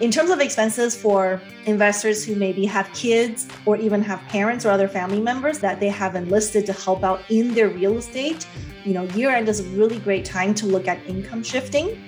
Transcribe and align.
In 0.00 0.12
terms 0.12 0.30
of 0.30 0.40
expenses 0.40 0.94
for 0.96 1.40
investors 1.66 2.24
who 2.24 2.36
maybe 2.36 2.64
have 2.66 2.88
kids 2.92 3.48
or 3.66 3.76
even 3.76 4.00
have 4.02 4.20
parents 4.28 4.64
or 4.64 4.70
other 4.70 4.86
family 4.86 5.20
members 5.20 5.58
that 5.58 5.80
they 5.80 5.88
have 5.88 6.14
enlisted 6.14 6.66
to 6.66 6.72
help 6.72 7.02
out 7.02 7.20
in 7.30 7.52
their 7.52 7.68
real 7.68 7.98
estate, 7.98 8.46
you 8.84 8.94
know, 8.94 9.02
year 9.14 9.30
end 9.30 9.48
is 9.48 9.58
a 9.60 9.64
really 9.70 9.98
great 9.98 10.24
time 10.24 10.54
to 10.54 10.66
look 10.66 10.86
at 10.86 11.04
income 11.06 11.42
shifting. 11.42 12.00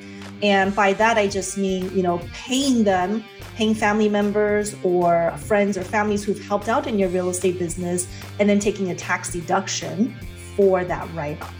And 0.43 0.75
by 0.75 0.93
that, 0.95 1.19
I 1.19 1.27
just 1.27 1.59
mean, 1.59 1.95
you 1.95 2.03
know, 2.03 2.21
paying 2.33 2.85
them, 2.85 3.25
paying 3.57 3.75
family 3.75 4.09
members 4.09 4.75
or 4.85 5.37
friends 5.37 5.77
or 5.77 5.83
families 5.83 6.25
who've 6.25 6.43
helped 6.47 6.69
out 6.69 6.87
in 6.87 6.99
your 6.99 7.09
real 7.11 7.29
estate 7.29 7.59
business, 7.59 8.07
and 8.39 8.49
then 8.49 8.59
taking 8.59 8.91
a 8.91 8.95
tax 8.95 9.33
deduction 9.33 10.15
for 10.57 10.85
that 10.85 11.13
write 11.13 11.43
off. 11.43 11.60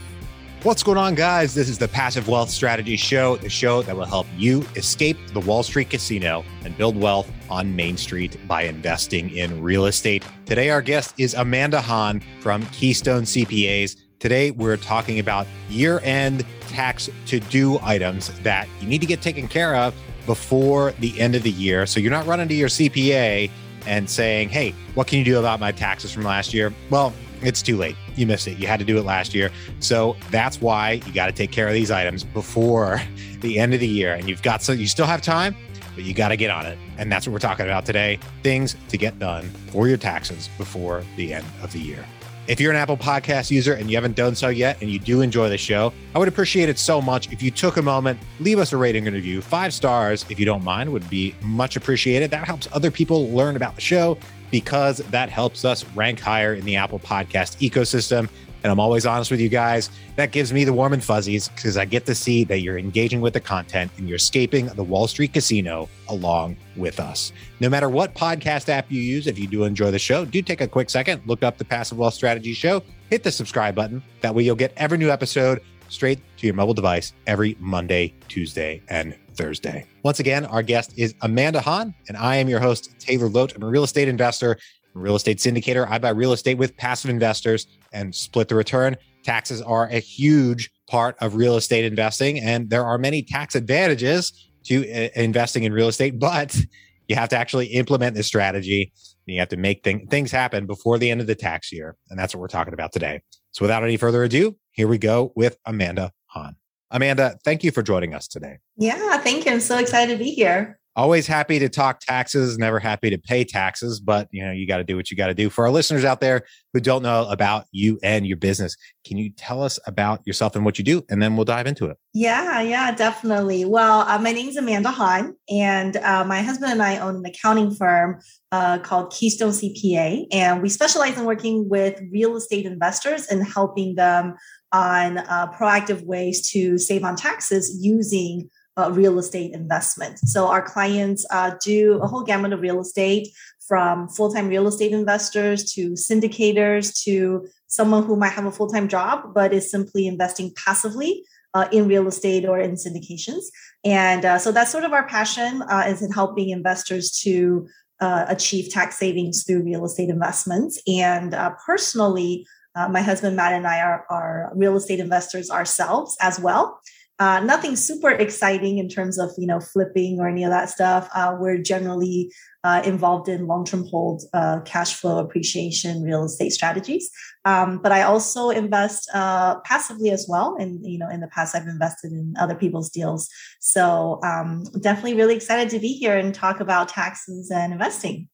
What's 0.63 0.83
going 0.83 0.99
on, 0.99 1.15
guys? 1.15 1.55
This 1.55 1.71
is 1.71 1.79
the 1.79 1.89
Passive 1.89 2.29
Wealth 2.29 2.51
Strategy 2.51 2.99
Show, 2.99 3.37
the 3.37 3.49
show 3.49 3.81
that 3.81 3.97
will 3.97 4.05
help 4.05 4.27
you 4.37 4.61
escape 4.77 5.17
the 5.33 5.41
Wall 5.41 5.63
Street 5.63 5.89
casino 5.89 6.45
and 6.67 6.77
build 6.77 6.99
wealth 6.99 7.33
on 7.49 7.75
Main 7.75 7.97
Street 7.97 8.37
by 8.47 8.65
investing 8.65 9.31
in 9.31 9.63
real 9.63 9.87
estate. 9.87 10.23
Today, 10.45 10.69
our 10.69 10.83
guest 10.83 11.15
is 11.17 11.33
Amanda 11.33 11.81
Han 11.81 12.21
from 12.41 12.67
Keystone 12.67 13.23
CPAs. 13.23 13.97
Today, 14.19 14.51
we're 14.51 14.77
talking 14.77 15.19
about 15.19 15.47
year 15.71 15.99
end 16.01 16.45
tax 16.69 17.09
to 17.25 17.41
do 17.41 17.79
items 17.81 18.29
that 18.41 18.69
you 18.83 18.87
need 18.87 19.01
to 19.01 19.07
get 19.07 19.23
taken 19.23 19.49
care 19.49 19.75
of 19.75 19.95
before 20.27 20.93
the 20.99 21.19
end 21.19 21.35
of 21.35 21.43
the 21.43 21.53
year. 21.53 21.87
So 21.87 22.01
you're 22.01 22.11
not 22.11 22.27
running 22.27 22.49
to 22.49 22.55
your 22.55 22.69
CPA 22.69 23.51
and 23.87 24.09
saying, 24.09 24.49
hey, 24.49 24.75
what 24.95 25.07
can 25.07 25.19
you 25.19 25.25
do 25.25 25.39
about 25.39 25.61
my 25.61 25.73
taxes 25.73 26.13
from 26.13 26.23
last 26.23 26.53
year? 26.55 26.73
Well, 26.91 27.13
it's 27.43 27.63
too 27.63 27.77
late. 27.77 27.97
You 28.17 28.27
missed 28.27 28.47
it. 28.49 28.59
You 28.59 28.67
had 28.67 28.81
to 28.81 28.87
do 28.87 28.99
it 28.99 29.05
last 29.05 29.35
year. 29.35 29.51
So 29.81 30.17
that's 30.31 30.61
why 30.61 31.01
you 31.07 31.13
got 31.13 31.27
to 31.27 31.33
take 31.33 31.53
care 31.53 31.67
of 31.67 31.75
these 31.75 31.91
items 31.91 32.25
before 32.25 33.01
the 33.41 33.59
end 33.59 33.75
of 33.75 33.81
the 33.81 33.89
year. 33.89 34.15
And 34.15 34.29
you've 34.29 34.43
got 34.43 34.63
so 34.63 34.73
you 34.73 34.87
still 34.87 35.07
have 35.07 35.23
time, 35.23 35.57
but 35.95 36.05
you 36.05 36.15
got 36.15 36.29
to 36.29 36.37
get 36.37 36.51
on 36.51 36.67
it. 36.67 36.79
And 36.99 37.11
that's 37.11 37.27
what 37.27 37.33
we're 37.33 37.39
talking 37.39 37.67
about 37.67 37.87
today 37.87 38.19
things 38.43 38.77
to 38.89 38.99
get 38.99 39.19
done 39.19 39.49
for 39.71 39.89
your 39.89 39.97
taxes 39.97 40.49
before 40.59 41.03
the 41.17 41.33
end 41.33 41.47
of 41.63 41.73
the 41.73 41.81
year. 41.81 42.05
If 42.51 42.59
you're 42.59 42.73
an 42.73 42.77
Apple 42.77 42.97
Podcast 42.97 43.53
user 43.53 43.75
and 43.75 43.89
you 43.89 43.97
haven't 43.97 44.17
done 44.17 44.35
so 44.35 44.49
yet 44.49 44.83
and 44.83 44.91
you 44.91 44.99
do 44.99 45.21
enjoy 45.21 45.49
the 45.49 45.57
show, 45.57 45.93
I 46.17 46.19
would 46.19 46.27
appreciate 46.27 46.69
it 46.69 46.81
so 46.81 47.01
much 47.01 47.31
if 47.31 47.45
you 47.45 47.53
took 47.53 47.77
a 47.77 47.83
moment, 47.83 48.19
leave 48.41 48.59
us 48.59 48.73
a 48.73 48.77
rating 48.77 49.07
and 49.07 49.15
review. 49.15 49.41
Five 49.41 49.73
stars, 49.73 50.27
if 50.29 50.41
you 50.41 50.47
don't 50.47 50.65
mind, 50.65 50.93
would 50.93 51.09
be 51.09 51.33
much 51.43 51.77
appreciated. 51.77 52.33
That 52.33 52.45
helps 52.49 52.67
other 52.73 52.91
people 52.91 53.31
learn 53.31 53.55
about 53.55 53.77
the 53.77 53.81
show 53.81 54.19
because 54.51 54.99
that 54.99 55.29
helps 55.29 55.65
us 55.65 55.85
rank 55.95 56.19
higher 56.19 56.55
in 56.55 56.65
the 56.65 56.75
Apple 56.75 56.99
Podcast 56.99 57.57
ecosystem. 57.59 58.29
And 58.63 58.71
I'm 58.71 58.81
always 58.81 59.07
honest 59.07 59.31
with 59.31 59.41
you 59.41 59.49
guys. 59.49 59.91
That 60.17 60.33
gives 60.33 60.53
me 60.53 60.65
the 60.65 60.73
warm 60.73 60.93
and 60.93 61.03
fuzzies 61.03 61.49
because 61.49 61.77
I 61.77 61.85
get 61.85 62.07
to 62.07 62.15
see 62.15 62.45
that 62.45 62.61
you're 62.61 62.79
engaging 62.79 63.21
with 63.21 63.35
the 63.35 63.41
content 63.41 63.91
and 63.97 64.09
you're 64.09 64.17
escaping 64.17 64.67
the 64.67 64.85
Wall 64.85 65.07
Street 65.07 65.33
casino 65.33 65.89
along 66.09 66.57
with 66.77 67.01
us. 67.01 67.33
No 67.61 67.69
matter 67.69 67.89
what 67.89 68.15
podcast 68.15 68.69
app 68.69 68.91
you 68.91 69.01
use, 69.01 69.27
if 69.27 69.39
you 69.39 69.47
do 69.47 69.65
enjoy 69.65 69.91
the 69.91 69.99
show, 69.99 70.25
do 70.25 70.43
take 70.43 70.61
a 70.61 70.69
quick 70.69 70.91
second, 70.91 71.23
look 71.27 71.43
up 71.43 71.59
the 71.59 71.65
Passive 71.65 71.99
Wealth 71.99 72.15
Strategy 72.15 72.53
Show, 72.53 72.83
hit 73.09 73.23
the 73.23 73.33
subscribe 73.33 73.75
button. 73.75 74.03
That 74.21 74.35
way 74.35 74.43
you'll 74.43 74.57
get 74.57 74.73
every 74.77 74.99
new 74.99 75.11
episode 75.11 75.61
straight 75.89 76.21
to 76.39 76.47
your 76.47 76.55
mobile 76.55 76.75
device 76.75 77.13
every 77.27 77.57
Monday, 77.59 78.15
Tuesday, 78.29 78.83
and 78.89 79.17
Thursday. 79.35 79.87
Once 80.03 80.21
again, 80.21 80.45
our 80.47 80.63
guest 80.63 80.93
is 80.97 81.15
Amanda 81.23 81.61
Han, 81.61 81.95
and 82.09 82.17
I 82.17 82.37
am 82.37 82.49
your 82.49 82.61
host, 82.61 82.99
Taylor 82.99 83.29
Loht. 83.29 83.55
I'm 83.57 83.63
a 83.63 83.67
real 83.67 83.85
estate 83.85 84.09
investor, 84.09 84.59
real 84.95 85.17
estate 85.17 85.39
syndicator. 85.39 85.89
I 85.89 85.99
buy 85.99 86.11
real 86.11 86.33
estate 86.33 86.59
with 86.59 86.77
passive 86.77 87.11
investors 87.11 87.67
and 87.93 88.15
split 88.15 88.49
the 88.49 88.55
return. 88.55 88.97
Taxes 89.23 89.61
are 89.63 89.87
a 89.87 89.99
huge 89.99 90.71
part 90.89 91.17
of 91.21 91.35
real 91.35 91.57
estate 91.57 91.85
investing, 91.85 92.39
and 92.39 92.71
there 92.71 92.85
are 92.85 92.99
many 92.99 93.23
tax 93.23 93.55
advantages 93.55 94.49
to 94.65 94.91
uh, 94.91 95.09
investing 95.15 95.65
in 95.65 95.73
real 95.73 95.89
estate, 95.89 96.19
but 96.19 96.57
you 97.09 97.17
have 97.17 97.29
to 97.31 97.37
actually 97.37 97.67
implement 97.67 98.15
this 98.15 98.27
strategy. 98.27 98.93
And 99.27 99.35
you 99.35 99.41
have 99.41 99.49
to 99.51 99.57
make 99.57 99.83
th- 99.85 100.09
things 100.09 100.33
happen 100.33 100.67
before 100.67 100.99
the 100.99 101.11
end 101.11 101.21
of 101.21 101.27
the 101.27 101.35
tax 101.35 101.73
year. 101.73 101.97
And 102.09 102.19
that's 102.19 102.35
what 102.35 102.41
we're 102.41 102.49
talking 102.49 102.75
about 102.75 102.93
today. 102.93 103.21
So 103.53 103.65
without 103.65 103.85
any 103.85 103.97
further 103.97 104.25
ado, 104.25 104.57
here 104.73 104.89
we 104.89 104.99
go 104.99 105.33
with 105.37 105.57
Amanda 105.67 106.13
Han. 106.27 106.57
Amanda, 106.91 107.39
thank 107.45 107.63
you 107.63 107.71
for 107.71 107.83
joining 107.83 108.15
us 108.15 108.27
today. 108.27 108.59
Yeah, 108.77 109.19
thank 109.19 109.45
you. 109.45 109.53
I'm 109.53 109.61
so 109.61 109.79
excited 109.79 110.13
to 110.13 110.19
be 110.19 110.31
here. 110.31 110.80
Always 110.97 111.27
happy 111.27 111.59
to 111.61 111.69
talk 111.69 112.01
taxes, 112.01 112.59
never 112.59 112.81
happy 112.81 113.11
to 113.11 113.19
pay 113.19 113.45
taxes, 113.45 114.01
but 114.01 114.29
you 114.33 114.45
know, 114.45 114.51
you 114.51 114.67
got 114.67 114.79
to 114.79 114.85
do 114.85 114.97
what 114.97 115.11
you 115.11 115.17
got 115.17 115.29
to 115.29 115.35
do. 115.35 115.49
For 115.49 115.65
our 115.65 115.71
listeners 115.71 116.05
out 116.05 116.21
there 116.21 116.43
who 116.73 116.81
don't 116.81 117.03
know 117.03 117.29
about 117.31 117.67
you 117.71 117.99
and 118.03 118.27
your 118.27 118.37
business, 118.37 118.77
can 119.05 119.17
you 119.17 119.31
tell 119.31 119.63
us 119.63 119.79
about 119.87 120.21
yourself 120.27 120.57
and 120.57 120.65
what 120.65 120.79
you 120.79 120.85
do? 120.85 121.03
And 121.09 121.23
then 121.23 121.37
we'll 121.37 121.45
dive 121.45 121.69
into 121.69 121.87
it. 121.87 121.97
Yeah, 122.13 122.61
yeah, 122.61 122.93
definitely. 122.93 123.65
Well, 123.65 124.01
uh, 124.01 124.19
my 124.19 124.33
name 124.33 124.49
is 124.49 124.57
Amanda 124.57 124.91
Han, 124.91 125.37
and 125.49 125.97
uh, 125.97 126.25
my 126.25 126.43
husband 126.43 126.73
and 126.73 126.83
I 126.83 126.99
own 126.99 127.17
an 127.17 127.25
accounting 127.25 127.73
firm 127.73 128.21
uh, 128.51 128.79
called 128.81 129.13
Keystone 129.13 129.53
CPA. 129.53 130.27
And 130.33 130.61
we 130.61 130.69
specialize 130.69 131.17
in 131.17 131.25
working 131.25 131.69
with 131.69 132.01
real 132.13 132.37
estate 132.37 132.67
investors 132.67 133.27
and 133.29 133.47
helping 133.47 133.95
them 133.95 134.35
on 134.73 135.19
uh, 135.19 135.53
proactive 135.53 136.05
ways 136.05 136.51
to 136.51 136.79
save 136.79 137.05
on 137.05 137.17
taxes 137.17 137.77
using 137.81 138.49
uh, 138.77 138.91
real 138.93 139.19
estate 139.19 139.53
investment. 139.53 140.19
So 140.19 140.47
our 140.47 140.63
clients 140.63 141.27
uh, 141.31 141.53
do 141.63 142.01
a 142.03 142.07
whole 142.07 142.23
gamut 142.23 142.53
of 142.53 142.61
real 142.61 142.81
estate 142.81 143.29
from 143.67 144.09
full-time 144.09 144.49
real 144.49 144.67
estate 144.67 144.93
investors 144.93 145.73
to 145.73 145.91
syndicators 145.93 147.03
to 147.05 147.47
someone 147.69 148.05
who 148.05 148.17
might 148.17 148.33
have 148.33 148.47
a 148.47 148.51
full-time 148.51 148.89
job 148.89 149.33
but 149.33 149.53
is 149.53 149.71
simply 149.71 150.07
investing 150.07 150.53
passively 150.57 151.25
uh, 151.55 151.69
in 151.73 151.89
real 151.89 152.07
estate 152.09 152.45
or 152.45 152.59
in 152.59 152.73
syndications. 152.73 153.45
And 153.85 154.25
uh, 154.25 154.39
so 154.39 154.53
that's 154.53 154.71
sort 154.71 154.85
of 154.85 154.93
our 154.93 155.07
passion 155.07 155.63
uh, 155.63 155.85
is 155.87 156.03
in 156.03 156.13
helping 156.13 156.51
investors 156.51 157.11
to 157.23 157.69
uh, 158.01 158.25
achieve 158.29 158.71
tax 158.71 158.99
savings 158.99 159.45
through 159.45 159.63
real 159.63 159.85
estate 159.85 160.09
investments. 160.09 160.81
And 160.87 161.37
personally, 161.65 162.47
uh, 162.75 162.89
my 162.89 163.03
husband 163.03 163.37
Matt 163.37 163.53
and 163.53 163.67
I 163.67 163.81
are, 163.81 164.07
are 164.11 164.53
real 164.55 164.77
estate 164.77 165.01
investors 165.01 165.51
ourselves 165.51 166.17
as 166.21 166.39
well. 166.39 166.81
Uh, 167.21 167.39
nothing 167.41 167.77
super 167.77 168.09
exciting 168.09 168.79
in 168.79 168.89
terms 168.89 169.19
of 169.19 169.31
you 169.37 169.47
know 169.47 169.61
flipping 169.61 170.19
or 170.19 170.27
any 170.27 170.43
of 170.43 170.51
that 170.51 170.71
stuff. 170.71 171.07
Uh, 171.15 171.37
we're 171.39 171.59
generally 171.59 172.33
uh, 172.65 172.81
involved 172.85 173.29
in 173.29 173.47
long-term 173.47 173.87
hold, 173.87 174.23
uh, 174.33 174.61
cash 174.65 174.95
flow 174.95 175.19
appreciation, 175.19 176.03
real 176.03 176.25
estate 176.25 176.51
strategies. 176.51 177.11
Um, 177.45 177.79
but 177.83 177.93
I 177.93 178.03
also 178.03 178.49
invest 178.49 179.11
uh, 179.13 179.61
passively 179.61 180.11
as 180.11 180.27
well, 180.29 180.57
and 180.59 180.81
you 180.83 180.99
know 180.99 181.11
in 181.11 181.21
the 181.21 181.29
past 181.29 181.55
I've 181.55 181.67
invested 181.67 182.13
in 182.13 182.35
other 182.41 182.55
people's 182.55 182.89
deals. 182.89 183.29
So 183.61 184.19
um, 184.25 184.65
definitely 184.81 185.15
really 185.15 185.37
excited 185.37 185.69
to 185.71 185.79
be 185.79 185.93
here 185.93 186.17
and 186.17 186.35
talk 186.35 186.61
about 186.61 186.89
taxes 186.89 187.51
and 187.51 187.75
investing. 187.75 188.29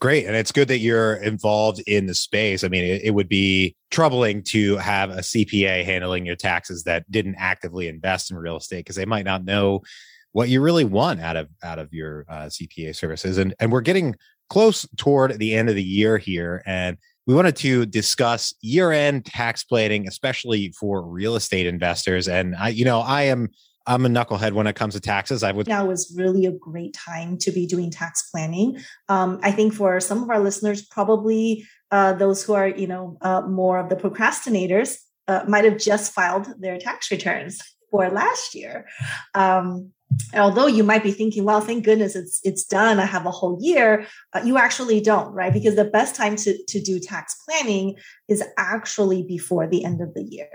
Great. 0.00 0.26
And 0.26 0.36
it's 0.36 0.52
good 0.52 0.68
that 0.68 0.78
you're 0.78 1.16
involved 1.16 1.80
in 1.86 2.06
the 2.06 2.14
space. 2.14 2.62
I 2.62 2.68
mean, 2.68 2.84
it, 2.84 3.02
it, 3.04 3.10
would 3.10 3.28
be 3.28 3.74
troubling 3.90 4.44
to 4.44 4.76
have 4.76 5.10
a 5.10 5.18
CPA 5.18 5.84
handling 5.84 6.24
your 6.24 6.36
taxes 6.36 6.84
that 6.84 7.10
didn't 7.10 7.34
actively 7.36 7.88
invest 7.88 8.30
in 8.30 8.36
real 8.36 8.56
estate 8.56 8.78
because 8.78 8.94
they 8.94 9.04
might 9.04 9.24
not 9.24 9.44
know 9.44 9.82
what 10.32 10.48
you 10.48 10.60
really 10.60 10.84
want 10.84 11.20
out 11.20 11.36
of 11.36 11.48
out 11.64 11.80
of 11.80 11.92
your 11.92 12.24
uh, 12.28 12.46
CPA 12.46 12.94
services. 12.94 13.38
And 13.38 13.54
and 13.58 13.72
we're 13.72 13.80
getting 13.80 14.14
close 14.48 14.86
toward 14.96 15.38
the 15.38 15.54
end 15.54 15.68
of 15.68 15.74
the 15.74 15.82
year 15.82 16.18
here 16.18 16.62
and 16.66 16.96
we 17.26 17.34
wanted 17.34 17.56
to 17.56 17.84
discuss 17.84 18.54
year-end 18.62 19.24
tax 19.26 19.62
planning 19.62 20.08
especially 20.08 20.72
for 20.72 21.02
real 21.02 21.36
estate 21.36 21.66
investors 21.66 22.28
and 22.28 22.56
I 22.56 22.70
you 22.70 22.84
know 22.84 23.00
I 23.00 23.24
am 23.24 23.50
I'm 23.88 24.04
a 24.04 24.08
knucklehead 24.08 24.52
when 24.52 24.66
it 24.66 24.76
comes 24.76 24.94
to 24.94 25.00
taxes. 25.00 25.42
I 25.42 25.50
would 25.50 25.66
now 25.66 25.86
was 25.86 26.14
really 26.16 26.44
a 26.44 26.52
great 26.52 26.92
time 26.92 27.38
to 27.38 27.50
be 27.50 27.66
doing 27.66 27.90
tax 27.90 28.28
planning. 28.30 28.78
Um, 29.08 29.40
I 29.42 29.50
think 29.50 29.72
for 29.72 29.98
some 29.98 30.22
of 30.22 30.28
our 30.28 30.38
listeners, 30.38 30.82
probably 30.82 31.66
uh, 31.90 32.12
those 32.12 32.44
who 32.44 32.52
are 32.52 32.68
you 32.68 32.86
know 32.86 33.16
uh, 33.22 33.40
more 33.40 33.78
of 33.78 33.88
the 33.88 33.96
procrastinators 33.96 34.98
uh, 35.26 35.44
might 35.48 35.64
have 35.64 35.78
just 35.78 36.12
filed 36.12 36.48
their 36.60 36.78
tax 36.78 37.10
returns 37.10 37.60
for 37.90 38.10
last 38.10 38.54
year. 38.54 38.86
Um, 39.34 39.92
although 40.34 40.66
you 40.66 40.84
might 40.84 41.02
be 41.02 41.10
thinking, 41.10 41.44
well, 41.44 41.62
thank 41.62 41.84
goodness 41.84 42.14
it's 42.14 42.40
it's 42.44 42.64
done. 42.64 43.00
I 43.00 43.06
have 43.06 43.24
a 43.24 43.30
whole 43.30 43.58
year. 43.60 44.06
Uh, 44.34 44.42
you 44.44 44.58
actually 44.58 45.00
don't, 45.00 45.32
right? 45.32 45.52
Because 45.52 45.76
the 45.76 45.84
best 45.84 46.14
time 46.14 46.36
to 46.36 46.62
to 46.66 46.80
do 46.80 47.00
tax 47.00 47.34
planning 47.46 47.96
is 48.28 48.42
actually 48.58 49.22
before 49.22 49.66
the 49.66 49.82
end 49.84 50.02
of 50.02 50.12
the 50.12 50.24
year. 50.24 50.48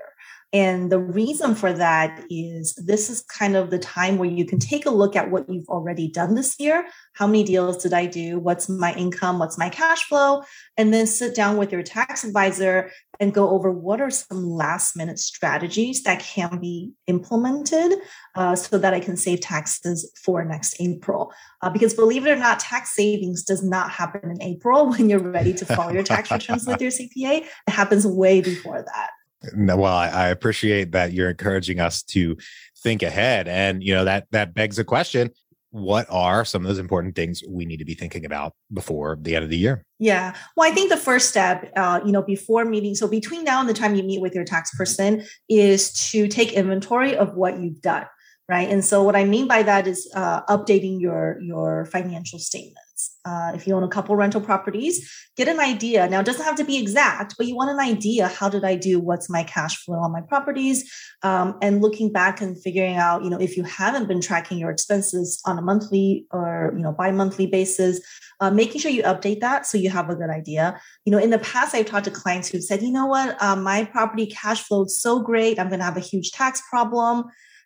And 0.54 0.92
the 0.92 1.00
reason 1.00 1.56
for 1.56 1.74
that 1.74 2.24
is 2.30 2.76
this 2.76 3.10
is 3.10 3.24
kind 3.24 3.56
of 3.56 3.72
the 3.72 3.80
time 3.80 4.20
where 4.20 4.30
you 4.30 4.46
can 4.46 4.60
take 4.60 4.86
a 4.86 4.92
look 4.92 5.16
at 5.16 5.32
what 5.32 5.50
you've 5.50 5.68
already 5.68 6.08
done 6.08 6.36
this 6.36 6.60
year. 6.60 6.86
How 7.14 7.26
many 7.26 7.44
deals 7.44 7.82
did 7.82 7.92
I 7.92 8.06
do? 8.06 8.38
What's 8.38 8.70
my 8.70 8.94
income? 8.94 9.40
What's 9.40 9.58
my 9.58 9.70
cash 9.70 10.04
flow? 10.04 10.44
And 10.78 10.94
then 10.94 11.08
sit 11.08 11.34
down 11.34 11.58
with 11.58 11.72
your 11.72 11.82
tax 11.82 12.24
advisor 12.24 12.92
and 13.20 13.34
go 13.34 13.50
over 13.50 13.72
what 13.72 14.00
are 14.00 14.12
some 14.12 14.48
last 14.48 14.96
minute 14.96 15.18
strategies 15.18 16.04
that 16.04 16.20
can 16.20 16.60
be 16.60 16.92
implemented 17.08 17.98
uh, 18.36 18.56
so 18.56 18.78
that 18.78 18.94
I 18.94 19.00
can 19.00 19.18
save 19.18 19.42
taxes 19.42 20.12
for 20.24 20.46
next 20.46 20.76
April. 20.80 21.34
Uh, 21.64 21.72
because 21.72 21.96
believe 21.96 22.28
it 22.28 22.32
or 22.32 22.36
not, 22.36 22.60
tax 22.60 22.94
savings 22.96 23.44
does 23.44 23.64
not 23.64 23.90
happen 23.90 24.30
in 24.30 24.42
April 24.44 24.90
when 24.90 25.10
you're 25.10 25.20
ready 25.20 25.54
to 25.56 25.66
file 25.66 25.92
your 25.92 26.04
tax 26.04 26.30
returns 26.30 26.68
with 26.68 26.80
your 26.80 26.92
CPA. 26.92 27.44
It 27.44 27.48
happens 27.70 28.06
way 28.06 28.42
before 28.42 28.84
that. 28.84 29.10
No, 29.54 29.78
well, 29.78 29.96
I, 29.96 30.08
I 30.08 30.28
appreciate 30.30 30.92
that 30.94 31.12
you're 31.12 31.30
encouraging 31.30 31.80
us 31.80 32.02
to 32.04 32.38
think 32.82 33.04
ahead, 33.04 33.48
and 33.48 33.84
you 33.84 33.94
know 33.94 34.06
that 34.06 34.28
that 34.32 34.54
begs 34.54 34.80
a 34.80 34.84
question: 34.84 35.32
what 35.74 36.06
are 36.10 36.46
some 36.46 36.62
of 36.62 36.68
those 36.68 36.78
important 36.78 37.16
things 37.16 37.42
we 37.50 37.66
need 37.66 37.78
to 37.78 37.86
be 37.86 37.96
thinking 37.96 38.26
about 38.26 38.54
before 38.72 39.18
the 39.20 39.36
end 39.36 39.44
of 39.44 39.50
the 39.50 39.58
year? 39.58 39.84
Yeah. 39.98 40.36
Well, 40.56 40.72
I 40.72 40.74
think 40.74 40.92
the 40.92 40.98
first 40.98 41.30
step, 41.30 41.72
uh, 41.76 42.00
you 42.06 42.12
know, 42.12 42.22
before 42.22 42.64
meeting, 42.64 42.94
so 42.94 43.08
between 43.08 43.44
now 43.44 43.60
and 43.60 43.68
the 43.68 43.74
time 43.74 43.96
you 43.96 44.04
meet 44.04 44.22
with 44.22 44.36
your 44.36 44.44
tax 44.46 44.74
person, 44.76 45.24
is 45.50 45.92
to 46.12 46.28
take 46.28 46.54
inventory 46.54 47.18
of 47.18 47.34
what 47.34 47.60
you've 47.60 47.82
done 47.82 48.06
right? 48.50 48.70
And 48.70 48.84
so 48.84 49.02
what 49.04 49.16
I 49.16 49.24
mean 49.24 49.48
by 49.48 49.64
that 49.64 49.88
is 49.88 50.12
uh, 50.16 50.42
updating 50.46 51.00
your 51.00 51.40
your 51.42 51.86
financial 51.86 52.40
statements. 52.40 53.18
Uh, 53.26 53.52
if 53.56 53.66
you 53.66 53.74
own 53.74 53.84
a 53.84 53.88
couple 53.88 54.16
rental 54.16 54.42
properties, 54.42 55.10
get 55.36 55.48
an 55.48 55.60
idea. 55.60 56.08
Now, 56.08 56.20
it 56.20 56.26
doesn't 56.26 56.46
have 56.46 56.56
to 56.58 56.64
be 56.64 56.78
exact, 56.78 57.36
but 57.38 57.48
you 57.48 57.56
want 57.56 57.72
an 57.72 57.80
idea. 57.80 58.28
How 58.28 58.50
did 58.50 58.64
I 58.64 58.76
do? 58.76 59.00
What's 59.00 59.30
my 59.30 59.44
cash 59.44 59.78
flow 59.78 59.98
on 59.98 60.12
my 60.12 60.22
properties? 60.22 60.92
Um, 61.24 61.58
and 61.62 61.82
looking 61.82 62.12
back 62.12 62.40
and 62.42 62.62
figuring 62.62 62.96
out, 62.98 63.24
you 63.24 63.30
know, 63.30 63.40
if 63.40 63.58
you 63.58 63.64
haven't 63.64 64.08
been 64.08 64.22
tracking 64.22 64.58
your 64.58 64.70
expenses 64.70 65.42
on 65.46 65.58
a 65.58 65.62
monthly 65.62 66.28
or 66.32 66.74
you 66.76 66.84
know 66.84 66.92
bi-monthly 66.92 67.48
basis, 67.48 68.00
uh, 68.42 68.52
making 68.52 68.82
sure 68.82 68.92
you 68.92 69.04
update 69.04 69.40
that 69.40 69.66
so 69.66 69.78
you 69.78 69.90
have 69.90 70.10
a 70.10 70.16
good 70.16 70.30
idea. 70.30 70.80
You 71.06 71.12
know, 71.12 71.18
in 71.18 71.30
the 71.30 71.40
past, 71.40 71.74
I've 71.74 71.86
talked 71.86 72.06
to 72.06 72.12
clients 72.12 72.50
who've 72.50 72.64
said, 72.64 72.82
you 72.82 72.92
know 72.92 73.06
what, 73.06 73.42
um, 73.42 73.64
my 73.64 73.86
property 73.86 74.26
cash 74.26 74.62
flowed 74.62 74.92
so 74.92 75.22
great, 75.22 75.60
I'm 75.60 75.70
going 75.70 75.80
to 75.80 75.86
have 75.86 75.98
a 75.98 76.02
huge 76.02 76.32
tax 76.32 76.62
problem. 76.70 77.26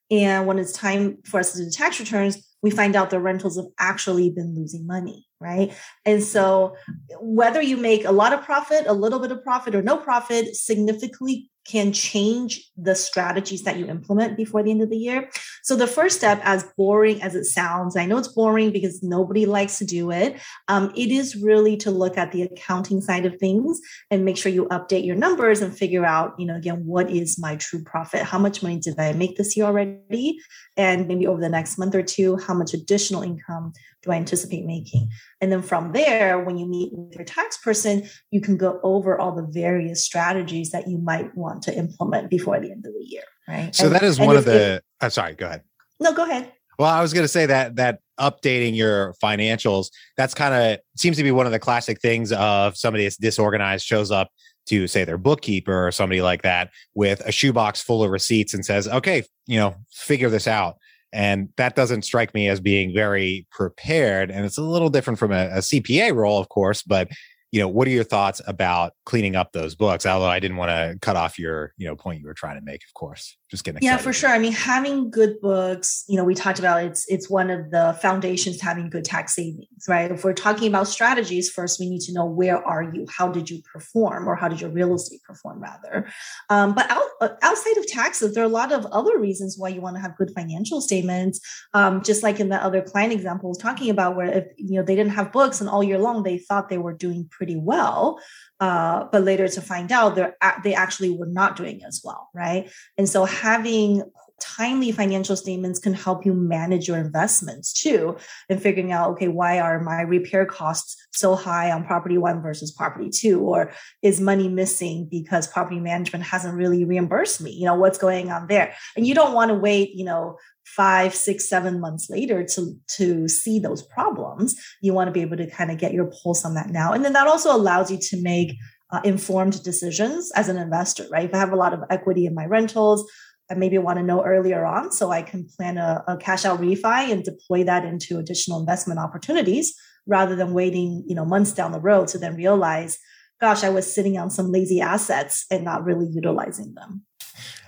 And 0.10 0.48
when 0.48 0.60
it's 0.60 0.72
time 0.72 1.18
for 1.26 1.40
us 1.40 1.54
to 1.54 1.64
do 1.64 1.70
tax 1.70 2.00
returns, 2.00 2.48
we 2.62 2.72
find 2.72 2.96
out 2.96 3.10
the 3.10 3.20
rentals 3.20 3.58
have 3.58 3.68
actually 3.80 4.30
been 4.30 4.56
losing 4.56 4.88
money, 4.88 5.26
right? 5.40 5.74
And 6.06 6.24
so 6.24 6.76
whether 7.20 7.62
you 7.62 7.78
make 7.78 8.06
a 8.06 8.12
lot 8.12 8.34
of 8.34 8.44
profit, 8.44 8.86
a 8.88 8.94
little 8.94 9.20
bit 9.20 9.32
of 9.32 9.44
profit, 9.44 9.76
or 9.76 9.82
no 9.82 9.98
profit, 9.98 10.56
significantly 10.56 11.50
can 11.68 11.92
change 11.92 12.72
the 12.78 12.96
strategies 12.96 13.64
that 13.64 13.78
you 13.78 13.86
implement 13.88 14.38
before 14.38 14.64
the 14.64 14.72
end 14.72 14.82
of 14.82 14.90
the 14.90 14.98
year. 14.98 15.30
So 15.64 15.76
the 15.76 15.86
first 15.86 16.18
step, 16.18 16.40
as 16.44 16.64
boring 16.78 17.22
as 17.22 17.36
it 17.36 17.44
sounds, 17.44 17.98
I 17.98 18.06
know 18.06 18.18
it's 18.18 18.30
boring 18.30 18.72
because 18.72 19.04
nobody 19.04 19.46
likes 19.46 19.78
to 19.80 19.86
do 19.86 20.10
it. 20.12 20.40
Um, 20.70 20.94
it 20.96 21.12
is 21.12 21.36
really 21.36 21.76
to 21.78 21.92
look 21.92 22.18
at 22.18 22.32
the 22.32 22.44
accounting 22.44 23.02
side 23.02 23.26
of 23.26 23.38
things 23.38 23.82
and 24.10 24.24
make 24.24 24.38
sure 24.38 24.52
you 24.52 24.66
update 24.68 25.06
your 25.06 25.18
numbers 25.18 25.62
and 25.62 25.78
figure 25.78 26.06
out, 26.06 26.36
you 26.40 26.46
know, 26.46 26.56
again, 26.56 26.86
what 26.86 27.12
is 27.12 27.38
my 27.38 27.58
true 27.58 27.84
profit? 27.84 28.22
How 28.24 28.40
much 28.40 28.64
money 28.64 28.80
did 28.80 28.98
I 28.98 29.12
make 29.12 29.36
this 29.36 29.58
year 29.58 29.66
already? 29.66 30.40
And 30.78 31.08
maybe 31.08 31.28
over 31.28 31.42
the 31.42 31.50
next 31.50 31.78
month 31.78 31.96
or 31.96 32.04
two, 32.04 32.38
how 32.38 32.54
much 32.54 32.74
additional 32.74 33.24
income 33.24 33.74
do 34.08 34.14
I 34.14 34.16
anticipate 34.16 34.66
making? 34.66 35.10
And 35.42 35.52
then 35.52 35.62
from 35.62 35.92
there, 35.92 36.40
when 36.40 36.58
you 36.58 36.66
meet 36.66 36.92
with 36.94 37.16
your 37.16 37.26
tax 37.26 37.58
person, 37.58 38.08
you 38.32 38.42
can 38.42 38.58
go 38.58 38.80
over 38.82 39.20
all 39.20 39.36
the 39.36 39.46
various 39.48 40.04
strategies 40.04 40.72
that 40.72 40.88
you 40.88 40.98
might 40.98 41.36
want 41.36 41.62
to 41.64 41.78
implement 41.78 42.30
before 42.30 42.60
the 42.60 42.72
end 42.72 42.86
of 42.86 42.94
the 42.94 43.06
year. 43.06 43.24
Right. 43.48 43.76
So 43.76 43.86
and, 43.86 43.96
that 43.96 44.04
is 44.04 44.20
one 44.20 44.36
of 44.36 44.46
the, 44.46 44.82
I'm 45.02 45.08
oh, 45.08 45.10
sorry, 45.10 45.36
go 45.36 45.46
ahead. 45.46 45.62
No, 46.00 46.14
go 46.14 46.24
ahead. 46.24 46.52
Well, 46.80 46.90
I 46.90 47.02
was 47.02 47.14
going 47.14 47.24
to 47.24 47.30
say 47.30 47.48
that 47.48 47.76
that 47.78 48.00
updating 48.20 48.76
your 48.76 49.14
financials, 49.22 49.90
that's 50.16 50.34
kind 50.34 50.54
of 50.54 50.80
seems 50.96 51.18
to 51.18 51.24
be 51.24 51.32
one 51.32 51.46
of 51.46 51.52
the 51.52 51.60
classic 51.60 52.00
things 52.02 52.32
of 52.32 52.78
somebody 52.78 53.04
that's 53.04 53.18
disorganized 53.18 53.86
shows 53.86 54.12
up 54.12 54.30
to 54.68 54.86
say 54.86 55.04
their 55.04 55.18
bookkeeper 55.18 55.88
or 55.88 55.92
somebody 55.92 56.22
like 56.22 56.44
that 56.44 56.70
with 56.94 57.22
a 57.22 57.32
shoebox 57.32 57.82
full 57.82 58.04
of 58.04 58.12
receipts 58.12 58.54
and 58.54 58.64
says, 58.64 58.88
"Okay, 58.88 59.24
you 59.48 59.58
know, 59.58 59.76
figure 59.92 60.30
this 60.30 60.48
out." 60.48 60.78
And 61.14 61.50
that 61.58 61.76
doesn't 61.76 62.04
strike 62.04 62.34
me 62.34 62.50
as 62.50 62.60
being 62.60 62.94
very 62.94 63.46
prepared. 63.52 64.30
And 64.30 64.46
it's 64.46 64.58
a 64.58 64.64
little 64.64 64.90
different 64.90 65.20
from 65.20 65.32
a, 65.32 65.48
a 65.48 65.60
CPA 65.60 66.14
role, 66.14 66.40
of 66.40 66.50
course, 66.50 66.84
but 66.84 67.08
you 67.52 67.62
know, 67.62 67.68
what 67.68 67.88
are 67.88 67.92
your 67.92 68.04
thoughts 68.04 68.42
about 68.46 68.94
cleaning 69.06 69.36
up 69.36 69.54
those 69.54 69.74
books? 69.74 70.06
Although 70.06 70.28
I 70.28 70.40
didn't 70.40 70.58
want 70.58 70.70
to 70.70 70.98
cut 71.02 71.16
off 71.16 71.40
your, 71.40 71.74
you 71.78 71.88
know, 71.88 71.96
point 71.96 72.20
you 72.20 72.28
were 72.28 72.34
trying 72.34 72.58
to 72.58 72.62
make, 72.62 72.84
of 72.84 72.94
course. 72.94 73.38
Just 73.50 73.64
getting 73.64 73.82
Yeah, 73.82 73.96
for 73.96 74.12
sure. 74.12 74.30
I 74.30 74.40
mean, 74.40 74.52
having 74.52 75.10
good 75.10 75.40
books, 75.40 76.04
you 76.10 76.18
know, 76.18 76.26
we 76.26 76.36
talked 76.36 76.60
about 76.60 76.84
it's 76.84 77.06
it's 77.08 77.30
one 77.30 77.50
of 77.50 77.72
the 77.72 77.98
foundations 78.02 78.58
to 78.58 78.66
having 78.66 78.90
good 78.90 79.06
tax 79.06 79.36
savings, 79.36 79.86
right? 79.88 80.12
If 80.12 80.26
we're 80.26 80.34
talking 80.34 80.68
about 80.68 80.90
strategies, 80.90 81.50
first 81.50 81.80
we 81.80 81.90
need 81.90 82.02
to 82.02 82.14
know 82.14 82.26
where 82.26 82.62
are 82.68 82.84
you? 82.84 83.06
How 83.10 83.30
did 83.30 83.50
you 83.50 83.62
perform, 83.74 84.28
or 84.28 84.36
how 84.36 84.50
did 84.50 84.60
your 84.60 84.70
real 84.70 84.94
estate 84.94 85.22
perform, 85.24 85.62
rather? 85.62 86.10
Um, 86.50 86.76
but 86.76 86.92
out, 86.92 87.04
uh, 87.22 87.30
outside 87.42 87.78
of 87.78 87.88
taxes, 87.88 88.34
there 88.34 88.44
are 88.44 88.48
a 88.48 88.50
lot 88.50 88.74
of 88.74 88.86
other 88.88 89.18
reasons 89.18 89.56
why 89.58 89.70
you 89.70 89.80
want 89.80 89.96
to 89.96 90.02
have 90.02 90.18
good 90.18 90.32
financial 90.36 90.82
statements. 90.82 91.40
Um, 91.74 92.04
just 92.04 92.24
like 92.24 92.42
in 92.42 92.50
the 92.50 92.62
other 92.62 92.82
client 92.82 93.14
example 93.14 93.56
talking 93.56 93.90
about, 93.90 94.18
where 94.18 94.28
if 94.28 94.46
you 94.58 94.76
know 94.76 94.84
they 94.84 94.96
didn't 94.96 95.14
have 95.14 95.32
books 95.32 95.62
and 95.62 95.70
all 95.70 95.86
year 95.86 96.00
long 96.00 96.24
they 96.24 96.38
thought 96.38 96.68
they 96.68 96.80
were 96.80 96.94
doing 96.94 97.30
pretty 97.38 97.56
well, 97.56 98.20
uh, 98.60 99.06
but 99.12 99.24
later 99.24 99.48
to 99.48 99.62
find 99.62 99.92
out 99.92 100.16
they 100.16 100.28
they 100.64 100.74
actually 100.74 101.12
were 101.12 101.28
not 101.28 101.56
doing 101.56 101.82
as 101.88 102.02
well, 102.04 102.30
right? 102.34 102.70
And 102.98 103.08
so 103.08 103.26
having 103.26 104.04
timely 104.40 104.92
financial 104.92 105.36
statements 105.36 105.80
can 105.80 105.94
help 105.94 106.24
you 106.24 106.32
manage 106.32 106.88
your 106.88 106.98
investments 106.98 107.74
too 107.74 108.16
and 108.50 108.62
figuring 108.62 108.92
out 108.92 109.10
okay 109.10 109.28
why 109.28 109.60
are 109.60 109.80
my 109.80 110.02
repair 110.02 110.46
costs 110.46 110.96
so 111.12 111.34
high 111.34 111.72
on 111.72 111.84
property 111.84 112.18
one 112.18 112.42
versus 112.42 112.72
property 112.72 113.10
two? 113.10 113.42
Or 113.42 113.72
is 114.02 114.20
money 114.20 114.48
missing 114.48 115.08
because 115.10 115.48
property 115.48 115.80
management 115.80 116.24
hasn't 116.26 116.56
really 116.56 116.86
reimbursed 116.86 117.42
me? 117.42 117.52
You 117.52 117.66
know 117.66 117.76
what's 117.76 117.98
going 117.98 118.32
on 118.32 118.48
there? 118.48 118.76
And 118.96 119.08
you 119.08 119.16
don't 119.16 119.34
want 119.34 119.50
to 119.50 119.56
wait 119.56 119.96
you 119.96 120.06
know 120.06 120.38
five 120.76 121.14
six 121.14 121.48
seven 121.50 121.80
months 121.80 122.10
later 122.10 122.44
to 122.44 122.74
to 122.88 123.28
see 123.28 123.60
those 123.60 123.82
problems 123.84 124.56
you 124.82 124.94
want 124.94 125.08
to 125.08 125.12
be 125.12 125.22
able 125.22 125.38
to 125.38 125.50
kind 125.50 125.72
of 125.72 125.78
get 125.78 125.94
your 125.94 126.12
pulse 126.22 126.44
on 126.46 126.54
that 126.54 126.70
now 126.70 126.92
and 126.92 127.06
then 127.06 127.14
that 127.14 127.28
also 127.28 127.56
allows 127.56 127.90
you 127.90 127.98
to 127.98 128.22
make 128.22 128.56
uh, 128.92 129.02
informed 129.04 129.62
decisions 129.64 130.32
as 130.36 130.50
an 130.50 130.58
investor 130.58 131.06
right 131.12 131.26
if 131.26 131.34
i 131.34 131.38
have 131.38 131.54
a 131.54 131.58
lot 131.58 131.74
of 131.74 131.84
equity 131.90 132.26
in 132.26 132.36
my 132.36 132.46
rentals 132.46 133.10
I 133.50 133.54
maybe 133.54 133.78
want 133.78 133.98
to 133.98 134.04
know 134.04 134.24
earlier 134.24 134.66
on 134.66 134.92
so 134.92 135.12
I 135.12 135.22
can 135.22 135.46
plan 135.46 135.78
a, 135.78 136.04
a, 136.08 136.18
cash 136.18 136.44
out 136.44 136.60
refi 136.60 137.12
and 137.12 137.24
deploy 137.24 137.64
that 137.64 137.86
into 137.86 138.18
additional 138.18 138.60
investment 138.60 139.00
opportunities 139.00 139.74
rather 140.06 140.36
than 140.36 140.54
waiting, 140.54 141.04
you 141.08 141.16
know, 141.16 141.26
months 141.26 141.52
down 141.52 141.72
the 141.72 141.80
road 141.80 142.08
to 142.10 142.18
then 142.18 142.36
realize, 142.36 142.98
gosh, 143.40 143.64
I 143.64 143.70
was 143.70 143.94
sitting 143.94 144.18
on 144.18 144.30
some 144.30 144.52
lazy 144.52 144.82
assets 144.82 145.46
and 145.50 145.64
not 145.64 145.86
really 145.86 146.08
utilizing 146.08 146.74
them. 146.74 147.04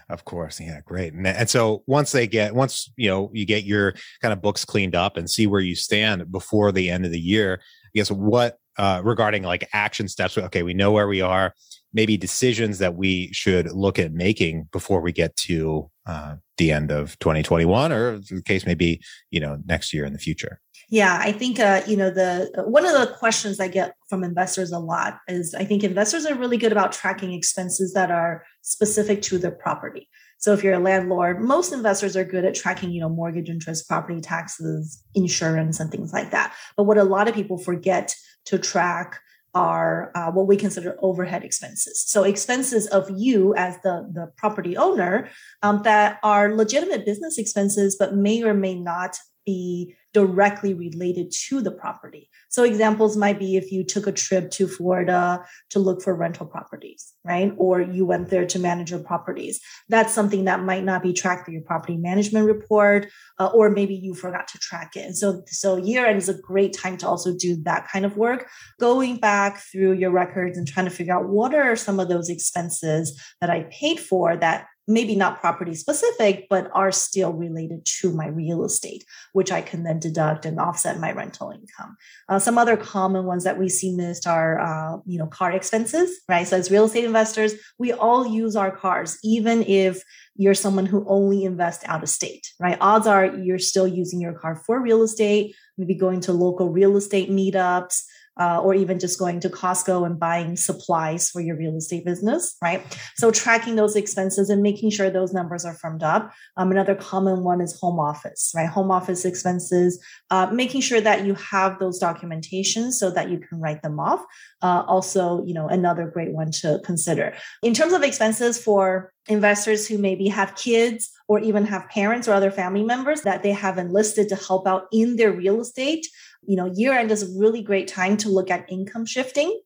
Of 0.09 0.25
course. 0.25 0.59
Yeah, 0.59 0.79
great. 0.85 1.13
And, 1.13 1.27
and 1.27 1.49
so 1.49 1.83
once 1.85 2.11
they 2.11 2.25
get, 2.25 2.55
once, 2.55 2.91
you 2.97 3.09
know, 3.09 3.29
you 3.33 3.45
get 3.45 3.63
your 3.63 3.93
kind 4.21 4.33
of 4.33 4.41
books 4.41 4.65
cleaned 4.65 4.95
up 4.95 5.17
and 5.17 5.29
see 5.29 5.45
where 5.45 5.61
you 5.61 5.75
stand 5.75 6.31
before 6.31 6.71
the 6.71 6.89
end 6.89 7.05
of 7.05 7.11
the 7.11 7.19
year, 7.19 7.61
I 7.61 7.89
guess 7.93 8.09
what, 8.09 8.57
uh, 8.77 9.01
regarding 9.03 9.43
like 9.43 9.67
action 9.73 10.07
steps, 10.07 10.37
okay, 10.37 10.63
we 10.63 10.73
know 10.73 10.91
where 10.91 11.07
we 11.07 11.21
are, 11.21 11.53
maybe 11.93 12.17
decisions 12.17 12.79
that 12.79 12.95
we 12.95 13.31
should 13.33 13.71
look 13.71 13.99
at 13.99 14.13
making 14.13 14.67
before 14.71 15.01
we 15.01 15.11
get 15.11 15.35
to 15.35 15.89
uh, 16.05 16.35
the 16.57 16.71
end 16.71 16.91
of 16.91 17.17
2021 17.19 17.91
or 17.91 18.17
the 18.19 18.41
case 18.43 18.65
may 18.65 18.75
be, 18.75 19.01
you 19.31 19.39
know, 19.39 19.59
next 19.65 19.93
year 19.93 20.05
in 20.05 20.13
the 20.13 20.19
future. 20.19 20.59
Yeah, 20.91 21.19
I 21.21 21.31
think 21.31 21.59
uh, 21.59 21.81
you 21.85 21.95
know 21.95 22.09
the 22.09 22.51
one 22.65 22.85
of 22.85 22.93
the 22.93 23.13
questions 23.15 23.59
I 23.59 23.67
get 23.67 23.95
from 24.09 24.23
investors 24.23 24.71
a 24.71 24.79
lot 24.79 25.19
is 25.27 25.53
I 25.53 25.63
think 25.63 25.83
investors 25.83 26.25
are 26.25 26.33
really 26.35 26.57
good 26.57 26.71
about 26.71 26.91
tracking 26.91 27.31
expenses 27.31 27.93
that 27.93 28.09
are 28.09 28.43
specific 28.63 29.21
to 29.23 29.37
the 29.37 29.51
property. 29.51 30.09
So 30.39 30.53
if 30.53 30.63
you're 30.63 30.73
a 30.73 30.79
landlord, 30.79 31.41
most 31.41 31.73
investors 31.73 32.15
are 32.15 32.23
good 32.23 32.45
at 32.45 32.55
tracking, 32.55 32.91
you 32.91 33.01
know, 33.01 33.09
mortgage 33.09 33.49
interest, 33.49 33.87
property 33.87 34.21
taxes, 34.21 35.03
insurance, 35.13 35.79
and 35.79 35.91
things 35.91 36.11
like 36.11 36.31
that. 36.31 36.55
But 36.75 36.83
what 36.83 36.97
a 36.97 37.03
lot 37.03 37.27
of 37.27 37.35
people 37.35 37.57
forget 37.57 38.15
to 38.45 38.57
track 38.57 39.19
are 39.53 40.11
uh, 40.15 40.31
what 40.31 40.47
we 40.47 40.55
consider 40.55 40.95
overhead 41.01 41.43
expenses. 41.43 42.03
So 42.07 42.23
expenses 42.23 42.87
of 42.87 43.09
you 43.15 43.53
as 43.55 43.75
the, 43.83 44.09
the 44.13 44.31
property 44.37 44.77
owner 44.77 45.29
um, 45.61 45.81
that 45.83 46.19
are 46.23 46.55
legitimate 46.55 47.05
business 47.05 47.37
expenses, 47.37 47.95
but 47.99 48.15
may 48.15 48.41
or 48.43 48.53
may 48.53 48.75
not 48.75 49.17
be 49.45 49.95
directly 50.13 50.73
related 50.73 51.31
to 51.47 51.61
the 51.61 51.71
property. 51.71 52.29
So 52.49 52.63
examples 52.63 53.15
might 53.15 53.37
be 53.37 53.57
if 53.57 53.71
you 53.71 53.83
took 53.83 54.07
a 54.07 54.11
trip 54.11 54.49
to 54.51 54.67
Florida 54.67 55.45
to 55.69 55.79
look 55.79 56.01
for 56.01 56.15
rental 56.15 56.47
properties, 56.47 57.13
right? 57.23 57.53
Or 57.57 57.81
you 57.81 58.05
went 58.05 58.29
there 58.29 58.45
to 58.47 58.59
manage 58.59 58.89
your 58.89 59.01
properties. 59.01 59.59
That's 59.87 60.11
something 60.11 60.45
that 60.45 60.63
might 60.63 60.83
not 60.83 61.03
be 61.03 61.13
tracked 61.13 61.45
through 61.45 61.53
your 61.53 61.63
property 61.63 61.97
management 61.97 62.47
report, 62.47 63.07
uh, 63.37 63.51
or 63.53 63.69
maybe 63.69 63.93
you 63.93 64.15
forgot 64.15 64.47
to 64.49 64.57
track 64.57 64.95
it. 64.95 65.05
And 65.05 65.17
so, 65.17 65.43
so 65.45 65.77
year 65.77 66.07
end 66.07 66.17
is 66.17 66.29
a 66.29 66.33
great 66.41 66.73
time 66.73 66.97
to 66.97 67.07
also 67.07 67.35
do 67.37 67.55
that 67.63 67.87
kind 67.87 68.05
of 68.05 68.17
work, 68.17 68.49
going 68.79 69.17
back 69.17 69.61
through 69.71 69.93
your 69.93 70.11
records 70.11 70.57
and 70.57 70.67
trying 70.67 70.85
to 70.85 70.91
figure 70.91 71.15
out 71.15 71.29
what 71.29 71.53
are 71.53 71.75
some 71.75 71.99
of 71.99 72.09
those 72.09 72.29
expenses 72.29 73.19
that 73.41 73.49
I 73.51 73.67
paid 73.69 73.99
for 73.99 74.35
that 74.37 74.65
maybe 74.89 75.15
not 75.15 75.39
property 75.39 75.75
specific, 75.75 76.47
but 76.49 76.69
are 76.73 76.91
still 76.91 77.31
related 77.31 77.85
to 77.85 78.11
my 78.11 78.27
real 78.27 78.65
estate, 78.65 79.05
which 79.33 79.51
I 79.51 79.61
can 79.61 79.83
then 79.83 79.99
deduct 79.99 80.45
and 80.45 80.59
offset 80.59 80.99
my 80.99 81.11
rental 81.11 81.51
income. 81.51 81.95
Uh, 82.27 82.39
some 82.39 82.57
other 82.57 82.75
common 82.75 83.25
ones 83.25 83.43
that 83.43 83.59
we 83.59 83.69
see 83.69 83.95
missed 83.95 84.25
are, 84.25 84.59
uh, 84.59 84.97
you 85.05 85.19
know, 85.19 85.27
car 85.27 85.51
expenses, 85.51 86.19
right? 86.27 86.47
So 86.47 86.57
as 86.57 86.71
real 86.71 86.85
estate 86.85 87.05
investors, 87.05 87.53
we 87.77 87.93
all 87.93 88.25
use 88.25 88.55
our 88.55 88.71
cars, 88.71 89.19
even 89.23 89.63
if 89.63 90.03
you're 90.35 90.55
someone 90.55 90.87
who 90.87 91.05
only 91.07 91.43
invests 91.43 91.83
out 91.85 92.01
of 92.01 92.09
state, 92.09 92.51
right? 92.59 92.77
Odds 92.81 93.05
are 93.05 93.25
you're 93.25 93.59
still 93.59 93.87
using 93.87 94.19
your 94.19 94.33
car 94.33 94.55
for 94.55 94.81
real 94.81 95.03
estate, 95.03 95.55
maybe 95.77 95.93
going 95.93 96.21
to 96.21 96.33
local 96.33 96.71
real 96.71 96.97
estate 96.97 97.29
meetups, 97.29 98.03
uh, 98.39 98.61
or 98.61 98.73
even 98.73 98.99
just 98.99 99.19
going 99.19 99.39
to 99.41 99.49
Costco 99.49 100.05
and 100.05 100.19
buying 100.19 100.55
supplies 100.55 101.29
for 101.29 101.41
your 101.41 101.57
real 101.57 101.75
estate 101.75 102.05
business, 102.05 102.55
right? 102.61 102.81
So 103.15 103.31
tracking 103.31 103.75
those 103.75 103.95
expenses 103.95 104.49
and 104.49 104.63
making 104.63 104.91
sure 104.91 105.09
those 105.09 105.33
numbers 105.33 105.65
are 105.65 105.73
firmed 105.73 106.03
up. 106.03 106.31
Um, 106.55 106.71
another 106.71 106.95
common 106.95 107.43
one 107.43 107.59
is 107.61 107.77
home 107.79 107.99
office, 107.99 108.51
right? 108.55 108.67
Home 108.67 108.91
office 108.91 109.25
expenses, 109.25 110.01
uh, 110.31 110.49
making 110.53 110.81
sure 110.81 111.01
that 111.01 111.25
you 111.25 111.35
have 111.35 111.79
those 111.79 112.01
documentations 112.01 112.93
so 112.93 113.11
that 113.11 113.29
you 113.29 113.39
can 113.39 113.59
write 113.59 113.81
them 113.81 113.99
off. 113.99 114.23
Uh, 114.61 114.83
also, 114.87 115.43
you 115.45 115.53
know, 115.53 115.67
another 115.67 116.07
great 116.07 116.31
one 116.31 116.51
to 116.51 116.79
consider. 116.85 117.33
In 117.61 117.73
terms 117.73 117.93
of 117.93 118.03
expenses 118.03 118.61
for 118.61 119.11
investors 119.29 119.87
who 119.87 119.97
maybe 119.97 120.27
have 120.27 120.55
kids 120.55 121.09
or 121.27 121.39
even 121.39 121.65
have 121.65 121.87
parents 121.89 122.27
or 122.27 122.33
other 122.33 122.51
family 122.51 122.83
members 122.83 123.21
that 123.21 123.43
they 123.43 123.51
have 123.51 123.77
enlisted 123.77 124.27
to 124.29 124.35
help 124.35 124.67
out 124.67 124.87
in 124.91 125.15
their 125.15 125.31
real 125.31 125.61
estate, 125.61 126.07
you 126.45 126.55
know, 126.55 126.71
year 126.73 126.93
end 126.93 127.11
is 127.11 127.23
a 127.23 127.39
really 127.39 127.61
great 127.61 127.87
time 127.87 128.17
to 128.17 128.29
look 128.29 128.49
at 128.49 128.69
income 128.69 129.05
shifting. 129.05 129.57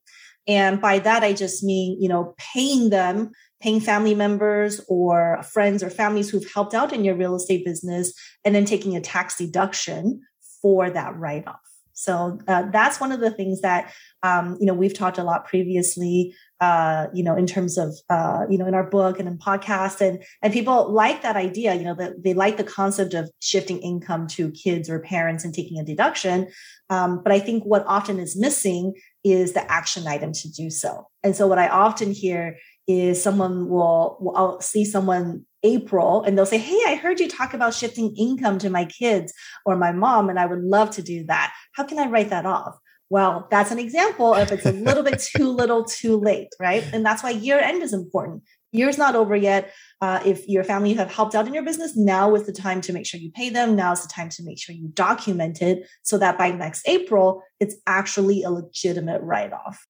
And 0.46 0.80
by 0.80 0.98
that, 0.98 1.24
I 1.24 1.32
just 1.32 1.64
mean, 1.64 2.00
you 2.00 2.08
know, 2.08 2.34
paying 2.36 2.90
them, 2.90 3.30
paying 3.60 3.80
family 3.80 4.14
members 4.14 4.80
or 4.88 5.42
friends 5.42 5.82
or 5.82 5.88
families 5.88 6.28
who've 6.28 6.52
helped 6.52 6.74
out 6.74 6.92
in 6.92 7.02
your 7.02 7.16
real 7.16 7.34
estate 7.34 7.64
business, 7.64 8.12
and 8.44 8.54
then 8.54 8.66
taking 8.66 8.94
a 8.94 9.00
tax 9.00 9.38
deduction 9.38 10.20
for 10.60 10.90
that 10.90 11.16
write 11.16 11.48
off. 11.48 11.60
So 11.94 12.38
uh, 12.48 12.70
that's 12.70 13.00
one 13.00 13.12
of 13.12 13.20
the 13.20 13.30
things 13.30 13.60
that 13.62 13.92
um, 14.22 14.56
you 14.60 14.66
know 14.66 14.74
we've 14.74 14.94
talked 14.94 15.18
a 15.18 15.24
lot 15.24 15.46
previously. 15.46 16.34
Uh, 16.60 17.08
you 17.12 17.22
know, 17.22 17.36
in 17.36 17.46
terms 17.46 17.76
of 17.76 17.94
uh, 18.08 18.44
you 18.48 18.56
know 18.56 18.66
in 18.66 18.74
our 18.74 18.88
book 18.88 19.18
and 19.18 19.28
in 19.28 19.38
podcast, 19.38 20.00
and 20.00 20.22
and 20.42 20.52
people 20.52 20.90
like 20.92 21.22
that 21.22 21.36
idea. 21.36 21.74
You 21.74 21.84
know, 21.84 21.94
that 21.94 22.22
they 22.22 22.34
like 22.34 22.56
the 22.56 22.64
concept 22.64 23.14
of 23.14 23.30
shifting 23.40 23.78
income 23.78 24.26
to 24.28 24.50
kids 24.50 24.90
or 24.90 24.98
parents 25.00 25.44
and 25.44 25.54
taking 25.54 25.78
a 25.78 25.84
deduction. 25.84 26.48
Um, 26.90 27.22
but 27.22 27.32
I 27.32 27.38
think 27.38 27.64
what 27.64 27.84
often 27.86 28.18
is 28.18 28.36
missing 28.36 28.94
is 29.24 29.52
the 29.52 29.70
action 29.70 30.06
item 30.06 30.32
to 30.32 30.50
do 30.50 30.70
so. 30.70 31.08
And 31.22 31.34
so 31.34 31.46
what 31.46 31.58
I 31.58 31.68
often 31.68 32.12
hear 32.12 32.58
is 32.86 33.22
someone 33.22 33.68
will, 33.68 34.18
will 34.20 34.36
I'll 34.36 34.60
see 34.60 34.84
someone 34.84 35.46
April 35.64 36.22
and 36.22 36.36
they'll 36.36 36.46
say, 36.46 36.58
Hey, 36.58 36.78
I 36.86 36.94
heard 36.94 37.18
you 37.18 37.28
talk 37.28 37.54
about 37.54 37.74
shifting 37.74 38.14
income 38.16 38.58
to 38.58 38.70
my 38.70 38.84
kids 38.84 39.32
or 39.66 39.76
my 39.76 39.90
mom, 39.90 40.28
and 40.28 40.38
I 40.38 40.46
would 40.46 40.62
love 40.62 40.90
to 40.92 41.02
do 41.02 41.24
that. 41.24 41.52
How 41.72 41.84
can 41.84 41.98
I 41.98 42.06
write 42.06 42.30
that 42.30 42.46
off? 42.46 42.78
Well, 43.10 43.46
that's 43.50 43.70
an 43.70 43.78
example 43.78 44.34
if 44.34 44.50
it's 44.50 44.66
a 44.66 44.72
little 44.72 45.02
bit 45.02 45.20
too 45.20 45.48
little, 45.56 45.84
too 45.84 46.16
late, 46.16 46.48
right? 46.60 46.84
And 46.92 47.04
that's 47.04 47.22
why 47.22 47.30
year 47.30 47.58
end 47.58 47.82
is 47.82 47.92
important. 47.92 48.42
Year's 48.72 48.98
not 48.98 49.14
over 49.14 49.36
yet. 49.36 49.72
Uh, 50.00 50.20
if 50.26 50.48
your 50.48 50.64
family 50.64 50.94
have 50.94 51.12
helped 51.12 51.36
out 51.36 51.46
in 51.46 51.54
your 51.54 51.62
business, 51.62 51.96
now 51.96 52.34
is 52.34 52.44
the 52.44 52.52
time 52.52 52.80
to 52.80 52.92
make 52.92 53.06
sure 53.06 53.20
you 53.20 53.30
pay 53.30 53.50
them. 53.50 53.76
Now 53.76 53.92
is 53.92 54.02
the 54.02 54.08
time 54.08 54.30
to 54.30 54.42
make 54.42 54.58
sure 54.58 54.74
you 54.74 54.88
document 54.88 55.62
it 55.62 55.86
so 56.02 56.18
that 56.18 56.36
by 56.36 56.50
next 56.50 56.88
April, 56.88 57.42
it's 57.60 57.76
actually 57.86 58.42
a 58.42 58.50
legitimate 58.50 59.22
write 59.22 59.52
off. 59.52 59.86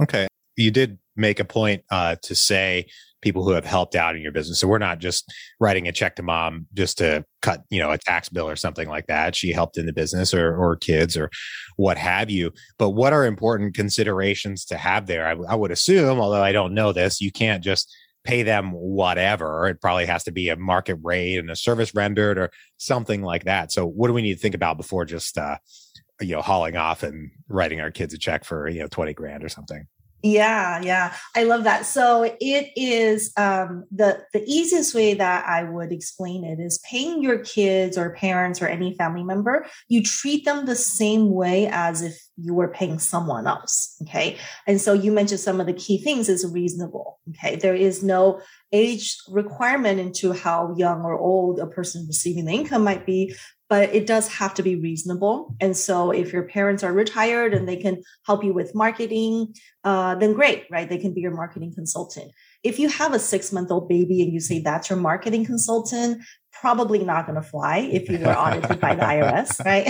Okay. 0.00 0.28
You 0.56 0.70
did 0.70 0.98
make 1.16 1.40
a 1.40 1.44
point 1.44 1.82
uh, 1.90 2.16
to 2.22 2.34
say 2.36 2.86
people 3.22 3.44
who 3.44 3.50
have 3.50 3.64
helped 3.64 3.94
out 3.94 4.16
in 4.16 4.22
your 4.22 4.32
business. 4.32 4.60
So 4.60 4.68
we're 4.68 4.78
not 4.78 4.98
just 4.98 5.32
writing 5.58 5.88
a 5.88 5.92
check 5.92 6.16
to 6.16 6.22
mom 6.22 6.66
just 6.74 6.98
to 6.98 7.24
cut, 7.42 7.62
you 7.70 7.80
know, 7.80 7.90
a 7.90 7.98
tax 7.98 8.28
bill 8.28 8.48
or 8.48 8.56
something 8.56 8.88
like 8.88 9.06
that. 9.06 9.36
She 9.36 9.52
helped 9.52 9.78
in 9.78 9.86
the 9.86 9.92
business 9.92 10.32
or, 10.32 10.56
or 10.56 10.76
kids 10.76 11.16
or 11.16 11.30
what 11.76 11.98
have 11.98 12.30
you. 12.30 12.52
But 12.78 12.90
what 12.90 13.12
are 13.12 13.26
important 13.26 13.74
considerations 13.74 14.64
to 14.66 14.76
have 14.76 15.06
there? 15.06 15.26
I, 15.26 15.52
I 15.52 15.54
would 15.54 15.70
assume, 15.70 16.20
although 16.20 16.42
I 16.42 16.52
don't 16.52 16.74
know 16.74 16.92
this, 16.92 17.20
you 17.20 17.30
can't 17.30 17.62
just 17.62 17.94
pay 18.24 18.42
them 18.42 18.72
whatever. 18.72 19.66
It 19.68 19.80
probably 19.80 20.06
has 20.06 20.24
to 20.24 20.32
be 20.32 20.48
a 20.48 20.56
market 20.56 20.98
rate 21.02 21.38
and 21.38 21.50
a 21.50 21.56
service 21.56 21.94
rendered 21.94 22.38
or 22.38 22.50
something 22.76 23.22
like 23.22 23.44
that. 23.44 23.72
So 23.72 23.86
what 23.86 24.08
do 24.08 24.14
we 24.14 24.22
need 24.22 24.34
to 24.34 24.40
think 24.40 24.54
about 24.54 24.76
before 24.76 25.04
just, 25.04 25.38
uh, 25.38 25.56
you 26.20 26.34
know, 26.34 26.42
hauling 26.42 26.76
off 26.76 27.02
and 27.02 27.30
writing 27.48 27.80
our 27.80 27.90
kids 27.90 28.12
a 28.12 28.18
check 28.18 28.44
for, 28.44 28.68
you 28.68 28.80
know, 28.80 28.88
20 28.88 29.14
grand 29.14 29.42
or 29.42 29.48
something? 29.48 29.86
Yeah, 30.22 30.82
yeah. 30.82 31.14
I 31.34 31.44
love 31.44 31.64
that. 31.64 31.86
So 31.86 32.24
it 32.40 32.70
is 32.76 33.32
um, 33.36 33.84
the 33.90 34.22
the 34.32 34.42
easiest 34.44 34.94
way 34.94 35.14
that 35.14 35.46
I 35.46 35.64
would 35.64 35.92
explain 35.92 36.44
it 36.44 36.60
is 36.60 36.78
paying 36.90 37.22
your 37.22 37.38
kids 37.38 37.96
or 37.96 38.10
parents 38.14 38.60
or 38.60 38.66
any 38.66 38.94
family 38.94 39.24
member, 39.24 39.66
you 39.88 40.02
treat 40.02 40.44
them 40.44 40.66
the 40.66 40.76
same 40.76 41.32
way 41.32 41.68
as 41.72 42.02
if 42.02 42.18
you 42.36 42.54
were 42.54 42.68
paying 42.68 42.98
someone 42.98 43.46
else. 43.46 43.96
Okay. 44.02 44.36
And 44.66 44.80
so 44.80 44.92
you 44.92 45.10
mentioned 45.10 45.40
some 45.40 45.60
of 45.60 45.66
the 45.66 45.72
key 45.72 46.02
things 46.02 46.28
is 46.28 46.46
reasonable. 46.46 47.18
Okay. 47.30 47.56
There 47.56 47.74
is 47.74 48.02
no 48.02 48.40
age 48.72 49.16
requirement 49.28 49.98
into 49.98 50.32
how 50.32 50.74
young 50.76 51.02
or 51.02 51.18
old 51.18 51.58
a 51.58 51.66
person 51.66 52.04
receiving 52.06 52.44
the 52.44 52.52
income 52.52 52.84
might 52.84 53.04
be, 53.04 53.34
but 53.68 53.94
it 53.94 54.06
does 54.06 54.28
have 54.28 54.52
to 54.54 54.62
be 54.62 54.76
reasonable. 54.76 55.54
And 55.60 55.76
so 55.76 56.10
if 56.10 56.32
your 56.32 56.42
parents 56.42 56.82
are 56.82 56.92
retired 56.92 57.54
and 57.54 57.68
they 57.68 57.76
can 57.76 58.02
help 58.26 58.44
you 58.44 58.52
with 58.52 58.74
marketing, 58.74 59.54
uh, 59.84 60.16
then 60.16 60.34
great, 60.34 60.64
right? 60.70 60.88
They 60.88 60.98
can 60.98 61.14
be 61.14 61.20
your 61.20 61.34
marketing 61.34 61.72
consultant. 61.74 62.32
If 62.62 62.78
you 62.78 62.88
have 62.88 63.14
a 63.14 63.18
six 63.18 63.52
month 63.52 63.70
old 63.70 63.88
baby 63.88 64.22
and 64.22 64.32
you 64.32 64.40
say 64.40 64.60
that's 64.60 64.90
your 64.90 64.98
marketing 64.98 65.46
consultant, 65.46 66.22
probably 66.60 67.02
not 67.02 67.26
going 67.26 67.40
to 67.40 67.46
fly 67.46 67.78
if 67.78 68.08
you 68.08 68.18
were 68.18 68.36
audited 68.36 68.78
by 68.80 68.94
the 68.94 69.02
IRS, 69.02 69.64
right? 69.64 69.88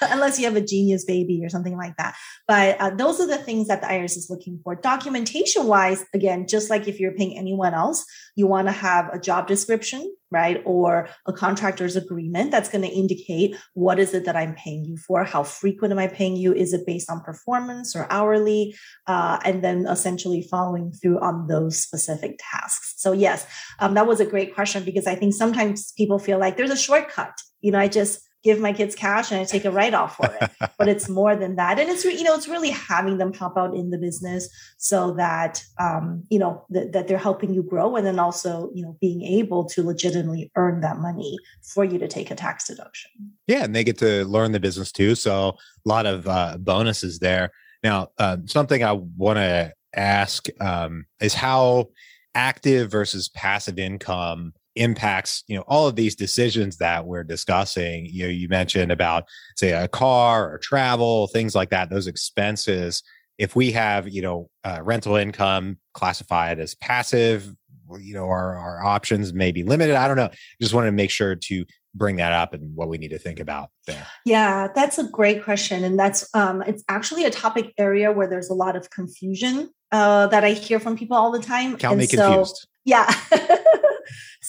Unless 0.02 0.38
you 0.38 0.46
have 0.46 0.56
a 0.56 0.60
genius 0.60 1.04
baby 1.04 1.44
or 1.44 1.50
something 1.50 1.76
like 1.76 1.96
that. 1.98 2.16
But 2.46 2.80
uh, 2.80 2.90
those 2.90 3.20
are 3.20 3.26
the 3.26 3.36
things 3.36 3.68
that 3.68 3.82
the 3.82 3.88
IRS 3.88 4.16
is 4.16 4.28
looking 4.30 4.58
for. 4.64 4.74
Documentation 4.74 5.66
wise, 5.66 6.04
again, 6.14 6.46
just 6.48 6.70
like 6.70 6.88
if 6.88 6.98
you're 6.98 7.12
paying 7.12 7.36
anyone 7.36 7.74
else, 7.74 8.04
you 8.36 8.46
want 8.46 8.68
to 8.68 8.72
have 8.72 9.12
a 9.12 9.20
job 9.20 9.46
description, 9.46 10.14
right? 10.30 10.62
Or 10.64 11.08
a 11.26 11.32
contractor's 11.32 11.96
agreement 11.96 12.50
that's 12.50 12.68
going 12.68 12.82
to 12.82 12.88
indicate 12.88 13.56
what 13.74 13.98
is 13.98 14.14
it 14.14 14.24
that 14.26 14.36
I'm 14.36 14.54
paying 14.54 14.84
you 14.84 14.96
for? 14.96 15.24
How 15.24 15.42
frequent 15.42 15.92
am 15.92 15.98
I 15.98 16.06
paying 16.06 16.36
you? 16.36 16.52
Is 16.52 16.72
it 16.72 16.86
based 16.86 17.10
on 17.10 17.20
performance 17.20 17.96
or 17.96 18.06
hourly? 18.10 18.76
Uh, 19.06 19.38
and 19.44 19.62
then 19.64 19.86
essentially 19.86 20.42
following 20.42 20.92
through 20.92 21.18
on 21.20 21.46
those 21.46 21.78
specific 21.78 22.38
tasks. 22.50 22.94
So 22.98 23.12
yes, 23.12 23.46
um, 23.78 23.94
that 23.94 24.06
was 24.06 24.20
a 24.20 24.26
great 24.26 24.54
question 24.54 24.84
because 24.84 25.06
I 25.06 25.14
think 25.14 25.34
sometimes 25.34 25.92
people 25.92 26.18
feel 26.18 26.38
like 26.38 26.56
there's 26.56 26.70
a 26.70 26.76
shortcut. 26.76 27.32
You 27.60 27.72
know, 27.72 27.78
I 27.78 27.88
just 27.88 28.27
give 28.48 28.60
my 28.60 28.72
kids 28.72 28.94
cash 28.94 29.30
and 29.30 29.38
I 29.38 29.44
take 29.44 29.66
a 29.66 29.70
write 29.70 29.92
off 29.92 30.16
for 30.16 30.24
it. 30.40 30.50
but 30.78 30.88
it's 30.88 31.06
more 31.06 31.36
than 31.36 31.56
that. 31.56 31.78
And 31.78 31.90
it's, 31.90 32.02
you 32.02 32.22
know, 32.22 32.34
it's 32.34 32.48
really 32.48 32.70
having 32.70 33.18
them 33.18 33.34
help 33.34 33.58
out 33.58 33.74
in 33.74 33.90
the 33.90 33.98
business 33.98 34.48
so 34.78 35.12
that, 35.14 35.62
um, 35.78 36.24
you 36.30 36.38
know, 36.38 36.64
th- 36.72 36.92
that 36.92 37.08
they're 37.08 37.18
helping 37.18 37.52
you 37.52 37.62
grow 37.62 37.94
and 37.94 38.06
then 38.06 38.18
also, 38.18 38.70
you 38.74 38.82
know, 38.82 38.96
being 39.02 39.22
able 39.22 39.66
to 39.66 39.82
legitimately 39.82 40.50
earn 40.56 40.80
that 40.80 40.96
money 40.96 41.36
for 41.62 41.84
you 41.84 41.98
to 41.98 42.08
take 42.08 42.30
a 42.30 42.34
tax 42.34 42.66
deduction. 42.68 43.10
Yeah. 43.46 43.64
And 43.64 43.76
they 43.76 43.84
get 43.84 43.98
to 43.98 44.24
learn 44.24 44.52
the 44.52 44.60
business 44.60 44.92
too. 44.92 45.14
So 45.14 45.48
a 45.84 45.88
lot 45.88 46.06
of 46.06 46.26
uh, 46.26 46.56
bonuses 46.58 47.18
there. 47.18 47.50
Now, 47.82 48.08
uh, 48.16 48.38
something 48.46 48.82
I 48.82 48.92
want 48.92 49.36
to 49.36 49.74
ask 49.94 50.46
um, 50.58 51.04
is 51.20 51.34
how 51.34 51.90
active 52.34 52.90
versus 52.90 53.28
passive 53.28 53.78
income 53.78 54.54
impacts 54.78 55.44
you 55.48 55.56
know 55.56 55.64
all 55.66 55.88
of 55.88 55.96
these 55.96 56.14
decisions 56.14 56.78
that 56.78 57.06
we're 57.06 57.24
discussing. 57.24 58.06
You 58.06 58.24
know 58.24 58.30
you 58.30 58.48
mentioned 58.48 58.92
about 58.92 59.24
say 59.56 59.72
a 59.72 59.88
car 59.88 60.52
or 60.52 60.58
travel 60.58 61.28
things 61.28 61.54
like 61.54 61.70
that 61.70 61.90
those 61.90 62.06
expenses. 62.06 63.02
If 63.38 63.54
we 63.54 63.72
have 63.72 64.08
you 64.08 64.22
know 64.22 64.50
uh, 64.64 64.80
rental 64.82 65.16
income 65.16 65.78
classified 65.94 66.58
as 66.58 66.74
passive 66.74 67.54
you 68.00 68.12
know 68.12 68.26
our, 68.26 68.54
our 68.56 68.84
options 68.84 69.32
may 69.32 69.52
be 69.52 69.62
limited. 69.62 69.96
I 69.96 70.08
don't 70.08 70.16
know. 70.16 70.30
Just 70.60 70.74
wanted 70.74 70.88
to 70.88 70.92
make 70.92 71.10
sure 71.10 71.34
to 71.34 71.64
bring 71.94 72.16
that 72.16 72.32
up 72.32 72.54
and 72.54 72.74
what 72.76 72.88
we 72.88 72.98
need 72.98 73.10
to 73.10 73.18
think 73.18 73.40
about 73.40 73.70
there. 73.86 74.06
Yeah 74.24 74.68
that's 74.74 74.98
a 74.98 75.04
great 75.04 75.42
question 75.42 75.84
and 75.84 75.98
that's 75.98 76.28
um 76.34 76.62
it's 76.62 76.84
actually 76.88 77.24
a 77.24 77.30
topic 77.30 77.72
area 77.78 78.12
where 78.12 78.28
there's 78.28 78.50
a 78.50 78.54
lot 78.54 78.76
of 78.76 78.90
confusion 78.90 79.70
uh 79.90 80.26
that 80.28 80.44
i 80.44 80.50
hear 80.50 80.78
from 80.78 80.96
people 80.96 81.16
all 81.16 81.30
the 81.30 81.40
time 81.40 81.76
count 81.76 81.98
me 81.98 82.06
so, 82.06 82.16
confused. 82.16 82.68
Yeah 82.84 83.12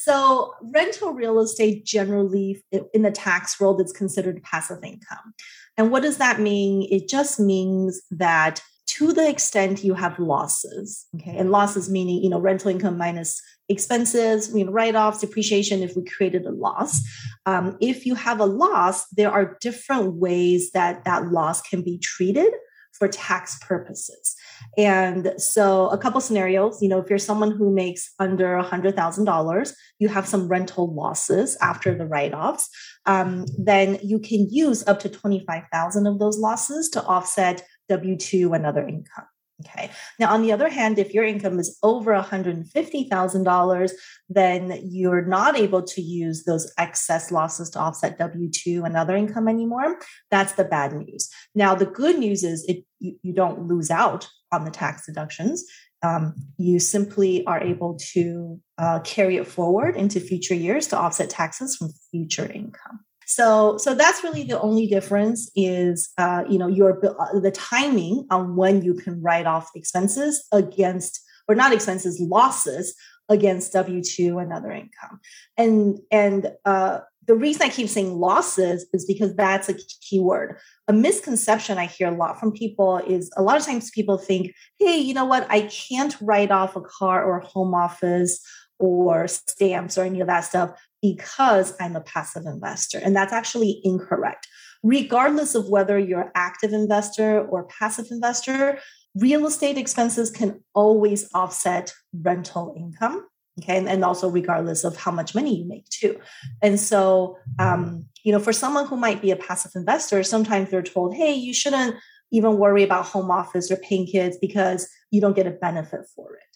So, 0.03 0.53
rental 0.61 1.13
real 1.13 1.39
estate 1.39 1.85
generally 1.85 2.63
in 2.93 3.01
the 3.01 3.11
tax 3.11 3.59
world 3.59 3.81
is 3.81 3.91
considered 3.91 4.41
passive 4.43 4.83
income. 4.83 5.33
And 5.77 5.91
what 5.91 6.03
does 6.03 6.17
that 6.17 6.39
mean? 6.39 6.87
It 6.89 7.09
just 7.09 7.39
means 7.39 8.01
that 8.11 8.61
to 8.87 9.11
the 9.13 9.27
extent 9.27 9.83
you 9.83 9.93
have 9.93 10.17
losses, 10.17 11.05
okay, 11.15 11.37
and 11.37 11.51
losses 11.51 11.89
meaning, 11.89 12.23
you 12.23 12.29
know, 12.29 12.39
rental 12.39 12.71
income 12.71 12.97
minus 12.97 13.41
expenses, 13.67 14.55
you 14.55 14.65
know, 14.65 14.71
write-offs, 14.71 15.19
depreciation, 15.19 15.83
if 15.83 15.95
we 15.95 16.03
created 16.05 16.45
a 16.45 16.51
loss. 16.51 17.01
Um, 17.45 17.77
if 17.81 18.05
you 18.05 18.15
have 18.15 18.39
a 18.39 18.45
loss, 18.45 19.05
there 19.09 19.31
are 19.31 19.57
different 19.61 20.15
ways 20.15 20.71
that 20.71 21.03
that 21.05 21.27
loss 21.27 21.61
can 21.61 21.83
be 21.83 21.99
treated 21.99 22.51
for 22.99 23.07
tax 23.07 23.57
purposes. 23.59 24.35
And 24.77 25.33
so, 25.37 25.87
a 25.89 25.97
couple 25.97 26.21
scenarios, 26.21 26.81
you 26.81 26.89
know, 26.89 26.99
if 26.99 27.09
you're 27.09 27.17
someone 27.17 27.51
who 27.51 27.73
makes 27.73 28.13
under 28.19 28.61
$100,000, 28.61 29.73
you 29.99 30.09
have 30.09 30.27
some 30.27 30.47
rental 30.47 30.93
losses 30.93 31.57
after 31.61 31.95
the 31.95 32.05
write 32.05 32.33
offs, 32.33 32.69
um, 33.05 33.45
then 33.57 33.97
you 34.03 34.19
can 34.19 34.47
use 34.51 34.85
up 34.87 34.99
to 34.99 35.09
25,000 35.09 36.05
of 36.05 36.19
those 36.19 36.37
losses 36.37 36.89
to 36.89 37.03
offset 37.05 37.65
W 37.87 38.17
2 38.17 38.53
and 38.53 38.65
other 38.65 38.85
income. 38.85 39.25
Okay. 39.65 39.91
Now, 40.19 40.33
on 40.33 40.41
the 40.41 40.53
other 40.53 40.69
hand, 40.69 40.99
if 40.99 41.13
your 41.13 41.25
income 41.25 41.59
is 41.59 41.77
over 41.83 42.13
$150,000, 42.13 43.91
then 44.29 44.79
you're 44.83 45.25
not 45.25 45.57
able 45.57 45.83
to 45.83 46.01
use 46.01 46.45
those 46.45 46.71
excess 46.77 47.29
losses 47.29 47.69
to 47.71 47.79
offset 47.79 48.17
W 48.17 48.49
2 48.49 48.85
and 48.85 48.95
other 48.95 49.17
income 49.17 49.49
anymore. 49.49 49.99
That's 50.31 50.53
the 50.53 50.63
bad 50.63 50.93
news. 50.93 51.29
Now, 51.55 51.75
the 51.75 51.85
good 51.85 52.17
news 52.17 52.43
is 52.43 52.63
it, 52.69 52.85
you, 52.99 53.17
you 53.21 53.33
don't 53.33 53.67
lose 53.67 53.91
out 53.91 54.29
on 54.51 54.63
the 54.63 54.71
tax 54.71 55.05
deductions. 55.05 55.65
Um, 56.01 56.35
you 56.57 56.79
simply 56.79 57.45
are 57.45 57.61
able 57.61 57.99
to 58.13 58.61
uh, 58.77 58.99
carry 59.01 59.35
it 59.35 59.47
forward 59.47 59.97
into 59.97 60.21
future 60.21 60.55
years 60.55 60.87
to 60.87 60.97
offset 60.97 61.29
taxes 61.29 61.75
from 61.75 61.89
future 62.11 62.49
income. 62.49 63.01
So, 63.29 63.77
so 63.77 63.93
that's 63.93 64.23
really 64.23 64.43
the 64.43 64.59
only 64.59 64.87
difference 64.87 65.51
is, 65.55 66.09
uh, 66.17 66.45
you 66.49 66.57
know, 66.57 66.67
your 66.67 66.97
uh, 67.05 67.39
the 67.39 67.51
timing 67.51 68.25
on 68.31 68.55
when 68.55 68.81
you 68.81 68.95
can 68.95 69.21
write 69.21 69.45
off 69.45 69.69
expenses 69.75 70.47
against, 70.51 71.21
or 71.47 71.53
not 71.53 71.71
expenses, 71.71 72.19
losses 72.19 72.95
against 73.29 73.71
W 73.73 74.01
two 74.01 74.39
and 74.39 74.51
other 74.51 74.71
income, 74.71 75.19
and 75.57 75.99
and 76.09 76.51
uh, 76.65 77.01
the 77.27 77.35
reason 77.35 77.61
I 77.61 77.69
keep 77.69 77.87
saying 77.87 78.19
losses 78.19 78.87
is 78.93 79.05
because 79.05 79.35
that's 79.35 79.69
a 79.69 79.75
key 79.75 80.19
word. 80.19 80.57
A 80.87 80.93
misconception 80.93 81.77
I 81.77 81.85
hear 81.85 82.07
a 82.07 82.17
lot 82.17 82.39
from 82.39 82.51
people 82.51 82.97
is 82.97 83.29
a 83.37 83.43
lot 83.43 83.57
of 83.57 83.63
times 83.63 83.91
people 83.91 84.17
think, 84.17 84.55
hey, 84.79 84.97
you 84.97 85.13
know 85.13 85.25
what? 85.25 85.45
I 85.51 85.69
can't 85.69 86.17
write 86.19 86.49
off 86.49 86.75
a 86.75 86.81
car 86.81 87.23
or 87.23 87.41
home 87.41 87.75
office 87.75 88.41
or 88.79 89.27
stamps 89.27 89.97
or 89.97 90.05
any 90.05 90.21
of 90.21 90.27
that 90.27 90.45
stuff 90.45 90.71
because 91.01 91.73
I'm 91.79 91.95
a 91.95 92.01
passive 92.01 92.45
investor. 92.45 92.99
And 92.99 93.15
that's 93.15 93.33
actually 93.33 93.81
incorrect. 93.83 94.47
Regardless 94.83 95.55
of 95.55 95.69
whether 95.69 95.99
you're 95.99 96.31
active 96.35 96.73
investor 96.73 97.41
or 97.41 97.65
passive 97.65 98.07
investor, 98.11 98.79
real 99.15 99.45
estate 99.45 99.77
expenses 99.77 100.31
can 100.31 100.63
always 100.73 101.29
offset 101.33 101.93
rental 102.13 102.73
income. 102.77 103.25
Okay. 103.61 103.77
And, 103.77 103.89
and 103.89 104.05
also 104.05 104.29
regardless 104.29 104.85
of 104.85 104.95
how 104.95 105.11
much 105.11 105.35
money 105.35 105.57
you 105.57 105.67
make 105.67 105.87
too. 105.89 106.17
And 106.61 106.79
so, 106.79 107.37
um, 107.59 108.05
you 108.23 108.31
know, 108.31 108.39
for 108.39 108.53
someone 108.53 108.87
who 108.87 108.95
might 108.95 109.21
be 109.21 109.31
a 109.31 109.35
passive 109.35 109.71
investor, 109.75 110.23
sometimes 110.23 110.69
they're 110.69 110.81
told, 110.81 111.13
hey, 111.13 111.33
you 111.33 111.53
shouldn't 111.53 111.95
even 112.31 112.57
worry 112.57 112.83
about 112.83 113.05
home 113.05 113.29
office 113.29 113.69
or 113.69 113.75
paying 113.77 114.05
kids 114.05 114.37
because 114.39 114.87
you 115.11 115.19
don't 115.19 115.35
get 115.35 115.47
a 115.47 115.51
benefit 115.51 116.01
for 116.15 116.35
it. 116.35 116.48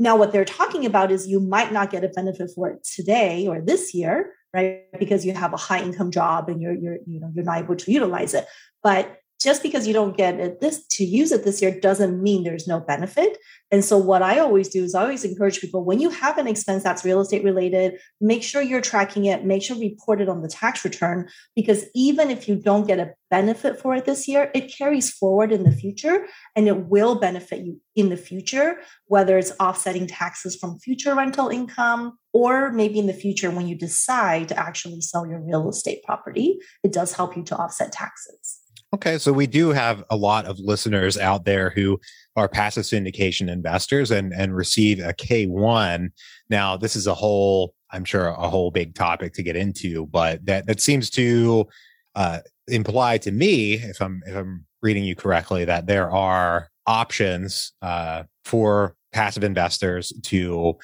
Now, 0.00 0.16
what 0.16 0.32
they're 0.32 0.46
talking 0.46 0.86
about 0.86 1.12
is 1.12 1.28
you 1.28 1.40
might 1.40 1.72
not 1.72 1.90
get 1.90 2.04
a 2.04 2.08
benefit 2.08 2.50
for 2.54 2.70
it 2.70 2.82
today 2.82 3.46
or 3.46 3.60
this 3.60 3.92
year, 3.92 4.32
right? 4.54 4.86
Because 4.98 5.26
you 5.26 5.34
have 5.34 5.52
a 5.52 5.58
high 5.58 5.82
income 5.82 6.10
job 6.10 6.48
and 6.48 6.58
you're 6.60 6.72
you're 6.72 6.96
you 7.06 7.20
know 7.20 7.30
you're 7.34 7.44
not 7.44 7.58
able 7.58 7.76
to 7.76 7.92
utilize 7.92 8.32
it. 8.32 8.46
But 8.82 9.19
just 9.40 9.62
because 9.62 9.86
you 9.86 9.94
don't 9.94 10.16
get 10.16 10.38
it 10.38 10.60
this 10.60 10.86
to 10.86 11.04
use 11.04 11.32
it 11.32 11.44
this 11.44 11.62
year 11.62 11.78
doesn't 11.80 12.22
mean 12.22 12.44
there's 12.44 12.68
no 12.68 12.78
benefit. 12.78 13.38
And 13.70 13.84
so 13.84 13.96
what 13.96 14.22
I 14.22 14.38
always 14.38 14.68
do 14.68 14.84
is 14.84 14.94
I 14.94 15.02
always 15.02 15.24
encourage 15.24 15.60
people 15.60 15.84
when 15.84 16.00
you 16.00 16.10
have 16.10 16.36
an 16.36 16.46
expense 16.46 16.82
that's 16.82 17.04
real 17.04 17.20
estate 17.20 17.44
related, 17.44 17.98
make 18.20 18.42
sure 18.42 18.60
you're 18.60 18.80
tracking 18.80 19.24
it, 19.24 19.44
make 19.44 19.62
sure 19.62 19.76
you 19.76 19.90
report 19.90 20.20
it 20.20 20.28
on 20.28 20.42
the 20.42 20.48
tax 20.48 20.84
return 20.84 21.28
because 21.56 21.84
even 21.94 22.30
if 22.30 22.48
you 22.48 22.56
don't 22.56 22.86
get 22.86 22.98
a 22.98 23.14
benefit 23.30 23.80
for 23.80 23.94
it 23.94 24.04
this 24.04 24.28
year, 24.28 24.50
it 24.54 24.74
carries 24.76 25.10
forward 25.10 25.52
in 25.52 25.62
the 25.62 25.72
future 25.72 26.26
and 26.54 26.68
it 26.68 26.86
will 26.86 27.14
benefit 27.14 27.60
you 27.60 27.80
in 27.96 28.10
the 28.10 28.16
future, 28.16 28.78
whether 29.06 29.38
it's 29.38 29.52
offsetting 29.58 30.06
taxes 30.06 30.56
from 30.56 30.78
future 30.80 31.14
rental 31.14 31.48
income 31.48 32.18
or 32.32 32.72
maybe 32.72 32.98
in 32.98 33.06
the 33.06 33.12
future 33.12 33.50
when 33.50 33.68
you 33.68 33.74
decide 33.74 34.48
to 34.48 34.58
actually 34.58 35.00
sell 35.00 35.26
your 35.26 35.40
real 35.40 35.68
estate 35.70 36.02
property, 36.04 36.58
it 36.82 36.92
does 36.92 37.12
help 37.12 37.36
you 37.36 37.42
to 37.44 37.56
offset 37.56 37.92
taxes. 37.92 38.59
Okay, 38.92 39.18
so 39.18 39.32
we 39.32 39.46
do 39.46 39.68
have 39.68 40.02
a 40.10 40.16
lot 40.16 40.46
of 40.46 40.58
listeners 40.58 41.16
out 41.16 41.44
there 41.44 41.70
who 41.70 42.00
are 42.34 42.48
passive 42.48 42.82
syndication 42.82 43.48
investors 43.48 44.10
and 44.10 44.32
and 44.32 44.54
receive 44.54 44.98
a 44.98 45.12
K1. 45.12 46.10
Now, 46.48 46.76
this 46.76 46.96
is 46.96 47.06
a 47.06 47.14
whole, 47.14 47.74
I'm 47.92 48.04
sure, 48.04 48.28
a 48.28 48.48
whole 48.48 48.72
big 48.72 48.96
topic 48.96 49.32
to 49.34 49.44
get 49.44 49.54
into, 49.54 50.06
but 50.06 50.44
that 50.46 50.66
that 50.66 50.80
seems 50.80 51.08
to 51.10 51.68
uh, 52.16 52.40
imply 52.66 53.18
to 53.18 53.30
me, 53.30 53.74
if 53.74 54.02
I'm 54.02 54.22
if 54.26 54.34
I'm 54.34 54.66
reading 54.82 55.04
you 55.04 55.14
correctly, 55.14 55.64
that 55.66 55.86
there 55.86 56.10
are 56.10 56.68
options 56.84 57.72
uh, 57.82 58.24
for 58.44 58.96
passive 59.12 59.44
investors 59.44 60.12
to 60.24 60.74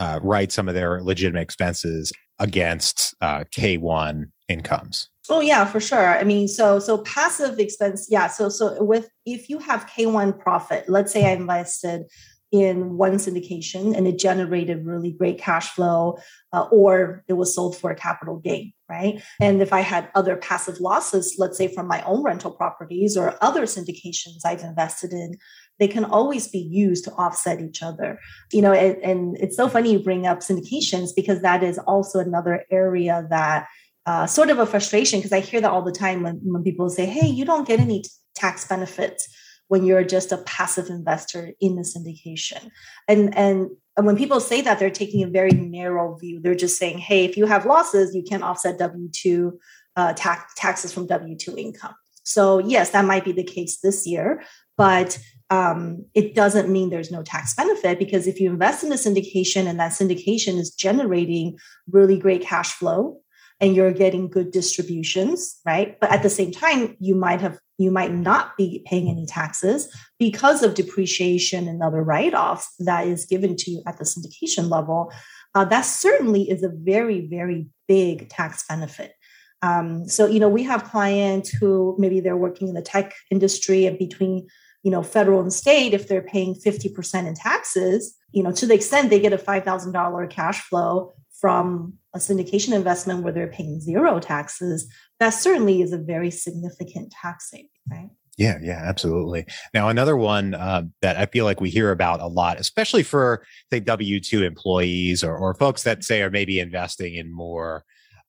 uh, 0.00 0.18
write 0.20 0.50
some 0.50 0.68
of 0.68 0.74
their 0.74 1.00
legitimate 1.00 1.42
expenses 1.42 2.12
against 2.40 3.14
uh, 3.20 3.44
K1 3.56 4.24
incomes. 4.48 5.11
Oh 5.30 5.40
yeah, 5.40 5.64
for 5.64 5.80
sure. 5.80 6.18
I 6.18 6.24
mean, 6.24 6.48
so 6.48 6.78
so 6.78 6.98
passive 6.98 7.58
expense, 7.58 8.08
yeah. 8.10 8.26
So 8.26 8.48
so 8.48 8.82
with 8.82 9.08
if 9.24 9.48
you 9.48 9.58
have 9.58 9.86
K1 9.86 10.38
profit, 10.38 10.88
let's 10.88 11.12
say 11.12 11.26
I 11.26 11.34
invested 11.34 12.06
in 12.52 12.98
one 12.98 13.14
syndication 13.14 13.96
and 13.96 14.06
it 14.06 14.18
generated 14.18 14.84
really 14.84 15.10
great 15.10 15.38
cash 15.38 15.70
flow, 15.70 16.18
uh, 16.52 16.66
or 16.70 17.24
it 17.26 17.32
was 17.32 17.54
sold 17.54 17.74
for 17.74 17.90
a 17.90 17.94
capital 17.94 18.36
gain, 18.36 18.74
right? 18.90 19.22
And 19.40 19.62
if 19.62 19.72
I 19.72 19.80
had 19.80 20.10
other 20.14 20.36
passive 20.36 20.78
losses, 20.78 21.36
let's 21.38 21.56
say 21.56 21.66
from 21.66 21.88
my 21.88 22.02
own 22.02 22.22
rental 22.22 22.50
properties 22.50 23.16
or 23.16 23.38
other 23.40 23.62
syndications 23.62 24.44
I've 24.44 24.60
invested 24.60 25.14
in, 25.14 25.38
they 25.78 25.88
can 25.88 26.04
always 26.04 26.46
be 26.46 26.58
used 26.58 27.04
to 27.04 27.12
offset 27.12 27.62
each 27.62 27.82
other. 27.82 28.18
You 28.52 28.60
know, 28.60 28.72
and, 28.72 29.02
and 29.02 29.36
it's 29.38 29.56
so 29.56 29.70
funny 29.70 29.92
you 29.92 30.00
bring 30.00 30.26
up 30.26 30.40
syndications 30.40 31.08
because 31.16 31.40
that 31.40 31.62
is 31.62 31.78
also 31.78 32.18
another 32.18 32.66
area 32.70 33.26
that 33.30 33.66
uh, 34.06 34.26
sort 34.26 34.50
of 34.50 34.58
a 34.58 34.66
frustration 34.66 35.18
because 35.18 35.32
I 35.32 35.40
hear 35.40 35.60
that 35.60 35.70
all 35.70 35.82
the 35.82 35.92
time 35.92 36.22
when, 36.22 36.40
when 36.42 36.62
people 36.62 36.88
say, 36.90 37.06
hey, 37.06 37.26
you 37.26 37.44
don't 37.44 37.66
get 37.66 37.80
any 37.80 38.04
tax 38.34 38.66
benefits 38.66 39.28
when 39.68 39.84
you're 39.84 40.04
just 40.04 40.32
a 40.32 40.38
passive 40.38 40.88
investor 40.88 41.52
in 41.60 41.76
the 41.76 41.82
syndication. 41.82 42.70
And, 43.08 43.34
and, 43.36 43.70
and 43.96 44.06
when 44.06 44.16
people 44.16 44.40
say 44.40 44.60
that, 44.60 44.78
they're 44.78 44.90
taking 44.90 45.22
a 45.22 45.28
very 45.28 45.52
narrow 45.52 46.16
view. 46.16 46.40
They're 46.40 46.54
just 46.54 46.78
saying, 46.78 46.98
hey, 46.98 47.24
if 47.24 47.36
you 47.36 47.46
have 47.46 47.64
losses, 47.64 48.14
you 48.14 48.22
can 48.22 48.42
offset 48.42 48.78
W 48.78 49.08
2 49.10 49.58
uh, 49.96 50.12
tax, 50.14 50.52
taxes 50.56 50.92
from 50.92 51.06
W 51.06 51.36
2 51.36 51.56
income. 51.56 51.94
So, 52.24 52.58
yes, 52.58 52.90
that 52.90 53.04
might 53.04 53.24
be 53.24 53.32
the 53.32 53.44
case 53.44 53.78
this 53.80 54.06
year, 54.06 54.42
but 54.76 55.18
um, 55.48 56.04
it 56.14 56.34
doesn't 56.34 56.68
mean 56.68 56.90
there's 56.90 57.10
no 57.10 57.22
tax 57.22 57.54
benefit 57.54 57.98
because 57.98 58.26
if 58.26 58.40
you 58.40 58.50
invest 58.50 58.84
in 58.84 58.92
a 58.92 58.96
syndication 58.96 59.66
and 59.66 59.80
that 59.80 59.92
syndication 59.92 60.58
is 60.58 60.70
generating 60.70 61.58
really 61.90 62.18
great 62.18 62.42
cash 62.42 62.72
flow 62.72 63.21
and 63.62 63.76
you're 63.76 63.92
getting 63.92 64.28
good 64.28 64.50
distributions, 64.50 65.60
right? 65.64 65.98
But 66.00 66.10
at 66.10 66.24
the 66.24 66.28
same 66.28 66.50
time, 66.50 66.96
you 66.98 67.14
might 67.14 67.40
have 67.40 67.58
you 67.78 67.90
might 67.90 68.12
not 68.12 68.56
be 68.56 68.84
paying 68.86 69.08
any 69.08 69.24
taxes 69.24 69.88
because 70.18 70.62
of 70.62 70.74
depreciation 70.74 71.66
and 71.66 71.82
other 71.82 72.02
write-offs 72.02 72.68
that 72.80 73.06
is 73.06 73.24
given 73.24 73.56
to 73.56 73.70
you 73.70 73.82
at 73.86 73.98
the 73.98 74.04
syndication 74.04 74.70
level. 74.70 75.12
Uh, 75.54 75.64
that 75.64 75.82
certainly 75.82 76.48
is 76.48 76.62
a 76.62 76.68
very, 76.68 77.26
very 77.26 77.66
big 77.88 78.28
tax 78.28 78.64
benefit. 78.68 79.14
Um, 79.62 80.08
so, 80.08 80.26
you 80.26 80.38
know, 80.38 80.48
we 80.48 80.62
have 80.64 80.84
clients 80.84 81.50
who 81.50 81.96
maybe 81.98 82.20
they're 82.20 82.36
working 82.36 82.68
in 82.68 82.74
the 82.74 82.82
tech 82.82 83.14
industry 83.30 83.86
and 83.86 83.98
between, 83.98 84.46
you 84.82 84.90
know, 84.90 85.02
federal 85.02 85.40
and 85.40 85.52
state, 85.52 85.94
if 85.94 86.08
they're 86.08 86.22
paying 86.22 86.54
50% 86.54 87.26
in 87.26 87.34
taxes, 87.34 88.16
you 88.32 88.42
know, 88.42 88.52
to 88.52 88.66
the 88.66 88.74
extent 88.74 89.10
they 89.10 89.20
get 89.20 89.32
a 89.32 89.38
$5,000 89.38 90.30
cash 90.30 90.60
flow 90.60 91.14
from 91.40 91.94
a 92.14 92.18
syndication 92.18 92.74
investment 92.74 93.22
where 93.22 93.32
they're 93.32 93.48
paying 93.48 93.80
zero 93.80 94.20
taxes, 94.20 94.92
that 95.18 95.30
certainly 95.30 95.80
is 95.82 95.92
a 95.92 95.98
very 95.98 96.30
significant 96.30 97.12
tax 97.12 97.50
saving, 97.50 97.68
right? 97.90 98.10
Yeah, 98.38 98.58
yeah, 98.62 98.82
absolutely. 98.84 99.46
Now, 99.74 99.88
another 99.88 100.16
one 100.16 100.54
uh, 100.54 100.84
that 101.02 101.16
I 101.18 101.26
feel 101.26 101.44
like 101.44 101.60
we 101.60 101.68
hear 101.68 101.90
about 101.90 102.20
a 102.20 102.26
lot, 102.26 102.58
especially 102.58 103.02
for 103.02 103.44
say 103.70 103.80
W 103.80 104.20
two 104.20 104.42
employees 104.42 105.22
or, 105.22 105.36
or 105.36 105.54
folks 105.54 105.82
that 105.82 106.02
say 106.02 106.22
are 106.22 106.30
maybe 106.30 106.58
investing 106.58 107.14
in 107.14 107.32
more 107.32 107.84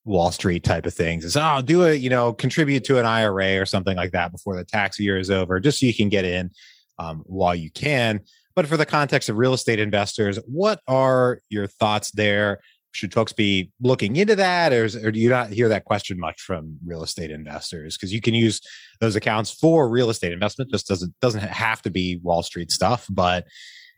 Wall 0.05 0.31
Street 0.31 0.65
type 0.65 0.85
of 0.85 0.93
things, 0.93 1.23
is 1.23 1.37
oh, 1.37 1.61
do 1.63 1.83
it, 1.83 2.01
you 2.01 2.09
know, 2.09 2.33
contribute 2.33 2.83
to 2.85 2.99
an 2.99 3.05
IRA 3.05 3.59
or 3.59 3.65
something 3.65 3.95
like 3.95 4.11
that 4.11 4.33
before 4.33 4.57
the 4.57 4.65
tax 4.65 4.99
year 4.99 5.17
is 5.17 5.31
over, 5.31 5.61
just 5.61 5.79
so 5.79 5.85
you 5.85 5.93
can 5.93 6.09
get 6.09 6.25
in 6.25 6.51
um, 6.99 7.23
while 7.25 7.55
you 7.55 7.71
can. 7.71 8.19
But 8.55 8.67
for 8.67 8.77
the 8.77 8.85
context 8.85 9.29
of 9.29 9.37
real 9.37 9.53
estate 9.53 9.79
investors, 9.79 10.37
what 10.45 10.81
are 10.87 11.39
your 11.49 11.65
thoughts 11.65 12.11
there? 12.11 12.59
Should 12.93 13.13
folks 13.13 13.33
be 13.33 13.71
looking 13.81 14.15
into 14.15 14.35
that 14.35 14.71
or, 14.71 14.85
is, 14.85 14.95
or 14.95 15.11
do 15.11 15.19
you 15.19 15.29
not 15.29 15.49
hear 15.49 15.67
that 15.67 15.85
question 15.85 16.19
much 16.19 16.39
from 16.41 16.77
real 16.85 17.03
estate 17.03 17.31
investors? 17.31 17.97
Because 17.97 18.13
you 18.13 18.21
can 18.21 18.33
use 18.33 18.61
those 19.01 19.15
accounts 19.15 19.51
for 19.51 19.89
real 19.89 20.09
estate 20.09 20.31
investment 20.31 20.71
just 20.71 20.87
doesn't 20.87 21.13
doesn't 21.19 21.41
have 21.41 21.81
to 21.81 21.89
be 21.89 22.19
wall 22.23 22.43
street 22.43 22.71
stuff 22.71 23.05
but 23.09 23.45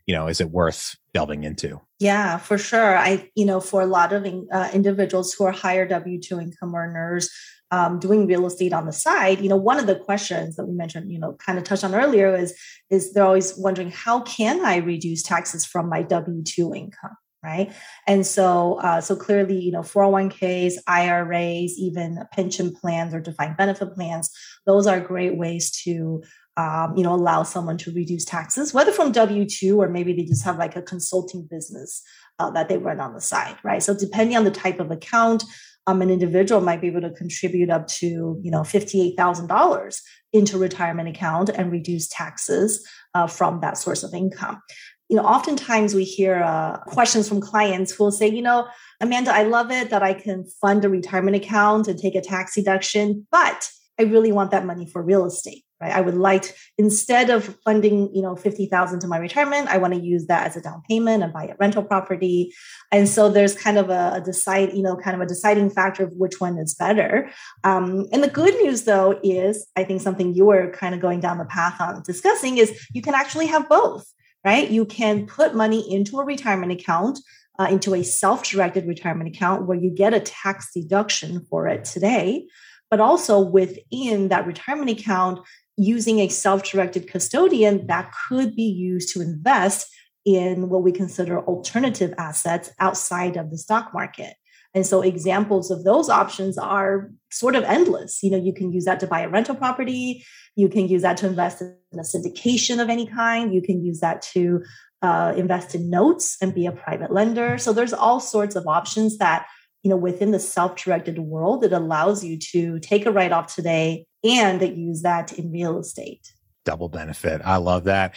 you 0.05 0.15
know 0.15 0.27
is 0.27 0.39
it 0.39 0.49
worth 0.49 0.95
delving 1.13 1.43
into? 1.43 1.79
Yeah 1.99 2.37
for 2.37 2.57
sure. 2.57 2.97
I 2.97 3.29
you 3.35 3.45
know 3.45 3.59
for 3.59 3.81
a 3.81 3.85
lot 3.85 4.13
of 4.13 4.25
uh, 4.25 4.69
individuals 4.73 5.33
who 5.33 5.45
are 5.45 5.51
higher 5.51 5.87
w2 5.87 6.41
income 6.41 6.73
earners 6.73 7.29
um, 7.71 7.99
doing 7.99 8.27
real 8.27 8.45
estate 8.45 8.73
on 8.73 8.85
the 8.85 8.93
side 8.93 9.41
you 9.41 9.49
know 9.49 9.55
one 9.55 9.79
of 9.79 9.87
the 9.87 9.95
questions 9.95 10.55
that 10.55 10.65
we 10.65 10.73
mentioned 10.73 11.11
you 11.11 11.19
know 11.19 11.33
kind 11.45 11.57
of 11.57 11.63
touched 11.63 11.83
on 11.83 11.95
earlier 11.95 12.33
is 12.33 12.57
is 12.89 13.11
they're 13.13 13.25
always 13.25 13.57
wondering 13.57 13.89
how 13.89 14.21
can 14.21 14.63
i 14.63 14.77
reduce 14.77 15.23
taxes 15.23 15.65
from 15.65 15.89
my 15.89 16.03
w2 16.03 16.77
income 16.77 17.17
right? 17.45 17.71
And 18.07 18.25
so, 18.25 18.79
uh, 18.79 18.99
so 18.99 19.15
clearly, 19.15 19.59
you 19.59 19.71
know, 19.71 19.81
401ks, 19.81 20.73
IRAs, 20.87 21.77
even 21.77 22.19
pension 22.33 22.73
plans 22.73 23.13
or 23.13 23.21
defined 23.21 23.55
benefit 23.55 23.93
plans, 23.93 24.31
those 24.65 24.87
are 24.87 24.99
great 24.99 25.37
ways 25.37 25.71
to 25.83 26.23
um, 26.57 26.95
you 26.95 27.03
know, 27.03 27.13
allow 27.13 27.43
someone 27.43 27.77
to 27.79 27.91
reduce 27.91 28.23
taxes, 28.23 28.73
whether 28.73 28.93
from 28.93 29.11
W 29.11 29.45
2 29.45 29.81
or 29.81 29.89
maybe 29.89 30.13
they 30.13 30.23
just 30.23 30.45
have 30.45 30.57
like 30.57 30.77
a 30.77 30.81
consulting 30.81 31.45
business 31.51 32.01
uh, 32.39 32.49
that 32.51 32.69
they 32.69 32.77
run 32.77 33.01
on 33.01 33.13
the 33.13 33.19
side, 33.19 33.57
right? 33.61 33.83
So, 33.83 33.93
depending 33.93 34.37
on 34.37 34.45
the 34.45 34.51
type 34.51 34.79
of 34.79 34.89
account, 34.89 35.43
um, 35.85 36.01
an 36.01 36.09
individual 36.09 36.61
might 36.61 36.79
be 36.79 36.87
able 36.87 37.01
to 37.01 37.11
contribute 37.11 37.69
up 37.69 37.87
to, 37.87 38.39
you 38.41 38.51
know, 38.51 38.61
$58,000 38.61 40.01
into 40.33 40.57
retirement 40.57 41.09
account 41.09 41.49
and 41.49 41.71
reduce 41.71 42.07
taxes 42.07 42.87
uh, 43.13 43.27
from 43.27 43.59
that 43.59 43.77
source 43.77 44.03
of 44.03 44.13
income. 44.13 44.61
You 45.09 45.17
know, 45.17 45.23
oftentimes 45.23 45.93
we 45.93 46.03
hear 46.03 46.41
uh, 46.43 46.77
questions 46.87 47.29
from 47.29 47.41
clients 47.41 47.91
who 47.91 48.05
will 48.05 48.11
say, 48.11 48.27
you 48.27 48.41
know, 48.41 48.67
Amanda, 48.99 49.33
I 49.33 49.43
love 49.43 49.71
it 49.71 49.89
that 49.89 50.01
I 50.01 50.13
can 50.13 50.45
fund 50.61 50.83
a 50.83 50.89
retirement 50.89 51.35
account 51.35 51.87
and 51.87 51.99
take 51.99 52.15
a 52.15 52.21
tax 52.21 52.55
deduction, 52.55 53.27
but 53.31 53.69
I 53.99 54.03
really 54.03 54.31
want 54.31 54.51
that 54.51 54.65
money 54.65 54.85
for 54.85 55.01
real 55.01 55.25
estate 55.25 55.65
right? 55.81 55.91
I 55.91 56.01
would 56.01 56.15
like 56.15 56.55
instead 56.77 57.29
of 57.29 57.57
funding 57.63 58.13
you 58.13 58.21
know 58.21 58.35
50000 58.35 58.99
to 58.99 59.07
my 59.07 59.17
retirement 59.17 59.67
i 59.67 59.77
want 59.77 59.93
to 59.93 59.99
use 59.99 60.27
that 60.27 60.47
as 60.47 60.55
a 60.55 60.61
down 60.61 60.81
payment 60.87 61.23
and 61.23 61.33
buy 61.33 61.45
a 61.45 61.55
rental 61.59 61.83
property. 61.83 62.53
And 62.91 63.09
so 63.09 63.29
there's 63.29 63.55
kind 63.55 63.77
of 63.77 63.89
a, 63.89 64.13
a 64.15 64.21
decide 64.21 64.73
you 64.73 64.83
know 64.83 64.95
kind 64.95 65.15
of 65.15 65.21
a 65.21 65.25
deciding 65.25 65.69
factor 65.69 66.03
of 66.03 66.13
which 66.13 66.39
one 66.39 66.57
is 66.57 66.73
better. 66.73 67.29
Um, 67.63 68.07
and 68.11 68.23
the 68.23 68.29
good 68.29 68.55
news 68.63 68.83
though 68.83 69.19
is 69.23 69.67
i 69.75 69.83
think 69.83 70.01
something 70.01 70.33
you 70.33 70.45
were 70.45 70.71
kind 70.71 70.95
of 70.95 71.01
going 71.01 71.19
down 71.19 71.37
the 71.37 71.45
path 71.45 71.79
on 71.79 72.01
discussing 72.03 72.57
is 72.57 72.87
you 72.93 73.01
can 73.01 73.13
actually 73.13 73.47
have 73.47 73.67
both 73.69 74.05
right 74.45 74.69
you 74.69 74.85
can 74.85 75.25
put 75.25 75.55
money 75.55 75.91
into 75.91 76.19
a 76.19 76.25
retirement 76.25 76.71
account 76.71 77.19
uh, 77.57 77.67
into 77.69 77.95
a 77.95 78.03
self-directed 78.03 78.85
retirement 78.85 79.33
account 79.33 79.65
where 79.65 79.77
you 79.77 79.89
get 79.89 80.13
a 80.13 80.19
tax 80.19 80.71
deduction 80.73 81.45
for 81.49 81.67
it 81.67 81.83
today 81.83 82.45
but 82.89 82.99
also 82.99 83.39
within 83.39 84.29
that 84.29 84.45
retirement 84.45 84.89
account 84.89 85.39
using 85.77 86.19
a 86.19 86.29
self-directed 86.29 87.07
custodian 87.07 87.87
that 87.87 88.13
could 88.27 88.55
be 88.55 88.63
used 88.63 89.13
to 89.13 89.21
invest 89.21 89.89
in 90.25 90.69
what 90.69 90.83
we 90.83 90.91
consider 90.91 91.39
alternative 91.39 92.13
assets 92.17 92.71
outside 92.79 93.37
of 93.37 93.51
the 93.51 93.57
stock 93.57 93.93
market. 93.93 94.33
And 94.75 94.85
so 94.85 95.01
examples 95.01 95.71
of 95.71 95.85
those 95.85 96.09
options 96.09 96.57
are 96.57 97.09
sort 97.31 97.55
of 97.55 97.63
endless. 97.63 98.21
You 98.21 98.29
know, 98.29 98.37
you 98.37 98.53
can 98.53 98.71
use 98.73 98.85
that 98.85 98.99
to 98.99 99.07
buy 99.07 99.21
a 99.21 99.29
rental 99.29 99.55
property. 99.55 100.25
You 100.55 100.69
can 100.69 100.87
use 100.87 101.01
that 101.01 101.17
to 101.17 101.27
invest 101.27 101.61
in 101.61 101.77
a 101.93 102.03
syndication 102.03 102.81
of 102.81 102.89
any 102.89 103.07
kind. 103.07 103.53
You 103.53 103.61
can 103.61 103.83
use 103.83 104.01
that 104.01 104.21
to 104.33 104.63
uh, 105.01 105.33
invest 105.37 105.75
in 105.75 105.89
notes 105.89 106.37
and 106.41 106.53
be 106.53 106.65
a 106.65 106.73
private 106.73 107.11
lender. 107.11 107.57
So 107.57 107.71
there's 107.71 107.93
all 107.93 108.19
sorts 108.19 108.55
of 108.55 108.67
options 108.67 109.17
that, 109.17 109.47
you 109.81 109.89
know, 109.89 109.97
within 109.97 110.31
the 110.31 110.39
self-directed 110.39 111.19
world, 111.19 111.63
it 111.63 111.71
allows 111.71 112.23
you 112.23 112.37
to 112.51 112.79
take 112.79 113.05
a 113.05 113.11
write-off 113.11 113.55
today 113.55 114.05
and 114.23 114.61
use 114.77 115.03
that 115.03 115.31
in 115.39 115.51
real 115.51 115.79
estate. 115.79 116.33
Double 116.65 116.89
benefit. 116.89 117.41
I 117.45 117.57
love 117.57 117.85
that. 117.85 118.15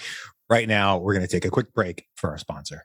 Right 0.51 0.67
now, 0.67 0.99
we're 0.99 1.13
going 1.15 1.27
to 1.27 1.31
take 1.31 1.45
a 1.45 1.51
quick 1.51 1.73
break 1.73 2.07
for 2.17 2.31
our 2.31 2.39
sponsor. 2.39 2.85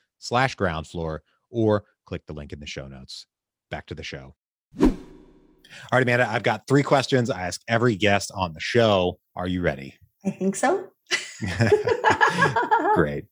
slash 0.21 0.55
ground 0.55 0.87
floor 0.87 1.23
or 1.49 1.83
click 2.05 2.25
the 2.27 2.33
link 2.33 2.53
in 2.53 2.59
the 2.59 2.65
show 2.65 2.87
notes. 2.87 3.25
Back 3.69 3.87
to 3.87 3.95
the 3.95 4.03
show. 4.03 4.35
All 4.81 4.89
right, 5.93 6.03
Amanda, 6.03 6.29
I've 6.29 6.43
got 6.43 6.67
three 6.67 6.83
questions 6.83 7.29
I 7.29 7.41
ask 7.41 7.61
every 7.67 7.95
guest 7.95 8.31
on 8.33 8.53
the 8.53 8.59
show. 8.59 9.19
Are 9.35 9.47
you 9.47 9.61
ready? 9.61 9.95
I 10.25 10.31
think 10.31 10.55
so. 10.55 10.87
Great. 12.95 13.25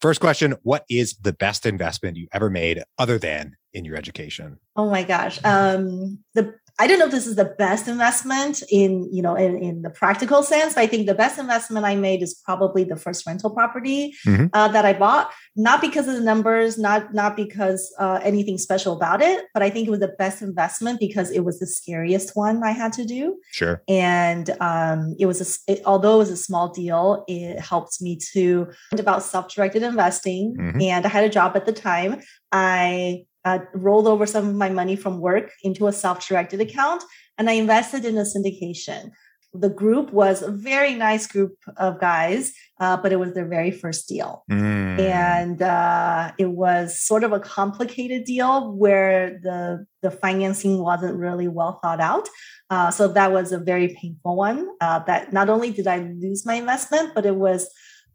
First 0.00 0.20
question 0.20 0.54
What 0.62 0.84
is 0.88 1.16
the 1.20 1.32
best 1.32 1.66
investment 1.66 2.16
you 2.16 2.28
ever 2.32 2.48
made 2.48 2.82
other 2.98 3.18
than 3.18 3.56
in 3.72 3.84
your 3.84 3.96
education? 3.96 4.58
Oh 4.76 4.88
my 4.88 5.02
gosh. 5.02 5.40
Um, 5.44 6.18
the 6.34 6.54
I 6.78 6.86
don't 6.86 6.98
know 6.98 7.06
if 7.06 7.10
this 7.10 7.26
is 7.26 7.36
the 7.36 7.54
best 7.58 7.88
investment 7.88 8.62
in, 8.70 9.08
you 9.12 9.20
know, 9.20 9.34
in, 9.34 9.56
in 9.62 9.82
the 9.82 9.90
practical 9.90 10.42
sense. 10.42 10.74
But 10.74 10.82
I 10.82 10.86
think 10.86 11.06
the 11.06 11.14
best 11.14 11.38
investment 11.38 11.84
I 11.84 11.96
made 11.96 12.22
is 12.22 12.34
probably 12.34 12.84
the 12.84 12.96
first 12.96 13.26
rental 13.26 13.50
property 13.50 14.14
mm-hmm. 14.24 14.46
uh, 14.52 14.68
that 14.68 14.84
I 14.84 14.92
bought, 14.92 15.30
not 15.56 15.80
because 15.80 16.06
of 16.06 16.14
the 16.14 16.20
numbers, 16.20 16.78
not 16.78 17.12
not 17.12 17.36
because 17.36 17.92
uh, 17.98 18.20
anything 18.22 18.58
special 18.58 18.96
about 18.96 19.20
it, 19.22 19.46
but 19.54 19.62
I 19.62 19.70
think 19.70 19.88
it 19.88 19.90
was 19.90 20.00
the 20.00 20.14
best 20.18 20.40
investment 20.40 21.00
because 21.00 21.30
it 21.30 21.44
was 21.44 21.58
the 21.58 21.66
scariest 21.66 22.36
one 22.36 22.62
I 22.62 22.70
had 22.70 22.92
to 22.94 23.04
do. 23.04 23.38
Sure. 23.50 23.82
And 23.88 24.50
um, 24.60 25.16
it 25.18 25.26
was 25.26 25.40
a, 25.40 25.72
it, 25.72 25.82
although 25.84 26.16
it 26.16 26.18
was 26.18 26.30
a 26.30 26.36
small 26.36 26.68
deal, 26.72 27.24
it 27.26 27.60
helped 27.60 28.00
me 28.00 28.16
to 28.32 28.68
And 28.92 29.00
about 29.00 29.22
self-directed 29.22 29.82
investing. 29.82 30.56
Mm-hmm. 30.56 30.80
And 30.80 31.06
I 31.06 31.08
had 31.08 31.24
a 31.24 31.28
job 31.28 31.56
at 31.56 31.66
the 31.66 31.72
time. 31.72 32.20
I 32.52 33.24
uh, 33.48 33.58
rolled 33.86 34.08
over 34.12 34.26
some 34.26 34.46
of 34.48 34.54
my 34.54 34.70
money 34.80 34.96
from 34.96 35.20
work 35.20 35.48
into 35.62 35.86
a 35.86 35.92
self-directed 35.92 36.60
account 36.60 37.02
and 37.36 37.48
i 37.50 37.54
invested 37.64 38.04
in 38.04 38.16
a 38.18 38.26
syndication. 38.32 39.10
The 39.54 39.70
group 39.82 40.12
was 40.12 40.42
a 40.42 40.50
very 40.50 40.94
nice 40.94 41.26
group 41.26 41.54
of 41.78 41.98
guys 42.00 42.52
uh, 42.80 42.96
but 42.96 43.12
it 43.12 43.16
was 43.16 43.32
their 43.34 43.46
very 43.46 43.70
first 43.70 44.08
deal. 44.08 44.44
Mm. 44.50 44.98
and 45.00 45.62
uh, 45.62 46.32
it 46.38 46.50
was 46.50 47.00
sort 47.00 47.24
of 47.24 47.32
a 47.32 47.40
complicated 47.40 48.24
deal 48.24 48.72
where 48.72 49.38
the 49.42 49.86
the 50.02 50.10
financing 50.10 50.78
wasn't 50.78 51.16
really 51.16 51.48
well 51.48 51.78
thought 51.82 52.00
out. 52.00 52.28
Uh, 52.70 52.90
so 52.90 53.08
that 53.08 53.32
was 53.32 53.52
a 53.52 53.58
very 53.58 53.88
painful 54.00 54.36
one 54.36 54.68
uh, 54.80 54.98
that 55.00 55.32
not 55.32 55.48
only 55.48 55.70
did 55.70 55.86
i 55.86 55.98
lose 55.98 56.44
my 56.44 56.54
investment 56.54 57.14
but 57.14 57.24
it 57.24 57.36
was 57.36 57.70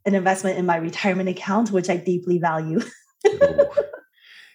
an 0.05 0.13
investment 0.13 0.57
in 0.59 0.65
my 0.65 0.77
retirement 0.77 1.29
account 1.29 1.71
which 1.71 1.89
i 1.89 1.97
deeply 1.97 2.37
value 2.37 2.79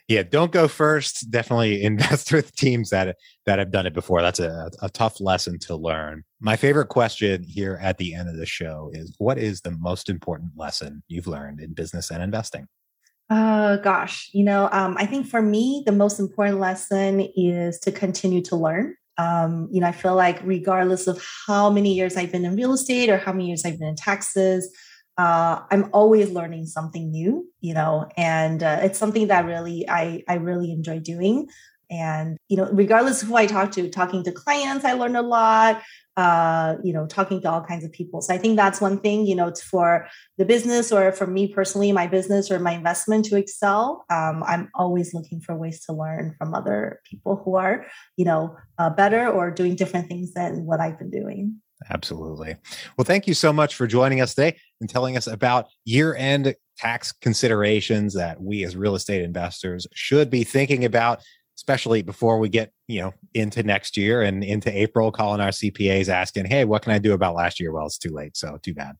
yeah, 0.08 0.22
don't 0.22 0.50
go 0.50 0.68
first. 0.68 1.30
Definitely 1.30 1.82
invest 1.84 2.32
with 2.32 2.54
teams 2.56 2.90
that 2.90 3.16
that 3.46 3.58
have 3.58 3.70
done 3.70 3.86
it 3.86 3.94
before. 3.94 4.22
That's 4.22 4.40
a, 4.40 4.70
a 4.82 4.88
tough 4.88 5.20
lesson 5.20 5.58
to 5.60 5.76
learn. 5.76 6.24
My 6.40 6.56
favorite 6.56 6.88
question 6.88 7.44
here 7.44 7.78
at 7.80 7.98
the 7.98 8.14
end 8.14 8.28
of 8.28 8.36
the 8.36 8.46
show 8.46 8.90
is 8.92 9.14
what 9.18 9.38
is 9.38 9.60
the 9.60 9.70
most 9.70 10.08
important 10.08 10.52
lesson 10.56 11.02
you've 11.08 11.26
learned 11.26 11.60
in 11.60 11.74
business 11.74 12.10
and 12.10 12.22
investing? 12.22 12.66
Uh, 13.30 13.76
gosh, 13.76 14.30
you 14.32 14.42
know, 14.42 14.70
um, 14.72 14.96
I 14.98 15.04
think 15.04 15.26
for 15.26 15.42
me, 15.42 15.82
the 15.84 15.92
most 15.92 16.18
important 16.18 16.58
lesson 16.58 17.28
is 17.36 17.78
to 17.80 17.92
continue 17.92 18.40
to 18.42 18.56
learn. 18.56 18.94
Um, 19.18 19.68
you 19.70 19.80
know, 19.80 19.88
I 19.88 19.92
feel 19.92 20.14
like 20.14 20.40
regardless 20.44 21.06
of 21.08 21.22
how 21.46 21.68
many 21.68 21.92
years 21.92 22.16
I've 22.16 22.32
been 22.32 22.46
in 22.46 22.56
real 22.56 22.72
estate 22.72 23.10
or 23.10 23.18
how 23.18 23.32
many 23.32 23.48
years 23.48 23.66
I've 23.66 23.78
been 23.78 23.88
in 23.88 23.96
taxes, 23.96 24.74
uh, 25.18 25.62
I'm 25.70 25.90
always 25.92 26.30
learning 26.30 26.66
something 26.66 27.10
new, 27.10 27.46
you 27.60 27.74
know, 27.74 28.08
and 28.16 28.62
uh, 28.62 28.78
it's 28.82 28.98
something 28.98 29.26
that 29.28 29.44
really 29.44 29.88
I 29.88 30.22
I 30.28 30.34
really 30.34 30.72
enjoy 30.72 31.00
doing. 31.00 31.48
And, 31.90 32.36
you 32.48 32.56
know, 32.58 32.68
regardless 32.70 33.22
of 33.22 33.28
who 33.28 33.36
I 33.36 33.46
talk 33.46 33.72
to, 33.72 33.88
talking 33.88 34.22
to 34.24 34.30
clients, 34.30 34.84
I 34.84 34.92
learn 34.92 35.16
a 35.16 35.22
lot. 35.22 35.82
Uh, 36.18 36.74
you 36.82 36.92
know, 36.92 37.06
talking 37.06 37.40
to 37.40 37.48
all 37.48 37.62
kinds 37.62 37.84
of 37.84 37.92
people. 37.92 38.20
So 38.20 38.34
I 38.34 38.38
think 38.38 38.56
that's 38.56 38.80
one 38.80 38.98
thing, 38.98 39.24
you 39.24 39.36
know, 39.36 39.46
it's 39.46 39.62
for 39.62 40.08
the 40.36 40.44
business 40.44 40.90
or 40.90 41.12
for 41.12 41.28
me 41.28 41.46
personally, 41.46 41.92
my 41.92 42.08
business 42.08 42.50
or 42.50 42.58
my 42.58 42.72
investment 42.72 43.24
to 43.26 43.36
excel. 43.36 44.04
Um, 44.10 44.42
I'm 44.44 44.68
always 44.74 45.14
looking 45.14 45.40
for 45.40 45.54
ways 45.54 45.84
to 45.86 45.92
learn 45.92 46.34
from 46.36 46.56
other 46.56 47.00
people 47.08 47.40
who 47.44 47.54
are, 47.54 47.86
you 48.16 48.24
know, 48.24 48.56
uh, 48.78 48.90
better 48.90 49.28
or 49.28 49.52
doing 49.52 49.76
different 49.76 50.08
things 50.08 50.34
than 50.34 50.66
what 50.66 50.80
I've 50.80 50.98
been 50.98 51.10
doing. 51.10 51.62
Absolutely. 51.90 52.56
Well, 52.96 53.04
thank 53.04 53.26
you 53.26 53.34
so 53.34 53.52
much 53.52 53.74
for 53.74 53.86
joining 53.86 54.20
us 54.20 54.34
today 54.34 54.56
and 54.80 54.90
telling 54.90 55.16
us 55.16 55.26
about 55.26 55.68
year 55.84 56.14
end 56.14 56.54
tax 56.76 57.12
considerations 57.12 58.14
that 58.14 58.40
we 58.40 58.64
as 58.64 58.76
real 58.76 58.94
estate 58.94 59.22
investors 59.22 59.86
should 59.94 60.30
be 60.30 60.44
thinking 60.44 60.84
about 60.84 61.22
especially 61.56 62.02
before 62.02 62.38
we 62.38 62.48
get 62.48 62.72
you 62.86 63.00
know 63.00 63.12
into 63.34 63.64
next 63.64 63.96
year 63.96 64.22
and 64.22 64.44
into 64.44 64.70
april 64.76 65.10
calling 65.10 65.40
our 65.40 65.48
cpas 65.48 66.08
asking 66.08 66.44
hey 66.44 66.64
what 66.64 66.82
can 66.82 66.92
i 66.92 66.98
do 66.98 67.14
about 67.14 67.34
last 67.34 67.58
year 67.58 67.72
well 67.72 67.84
it's 67.84 67.98
too 67.98 68.12
late 68.12 68.36
so 68.36 68.56
too 68.62 68.72
bad 68.72 68.94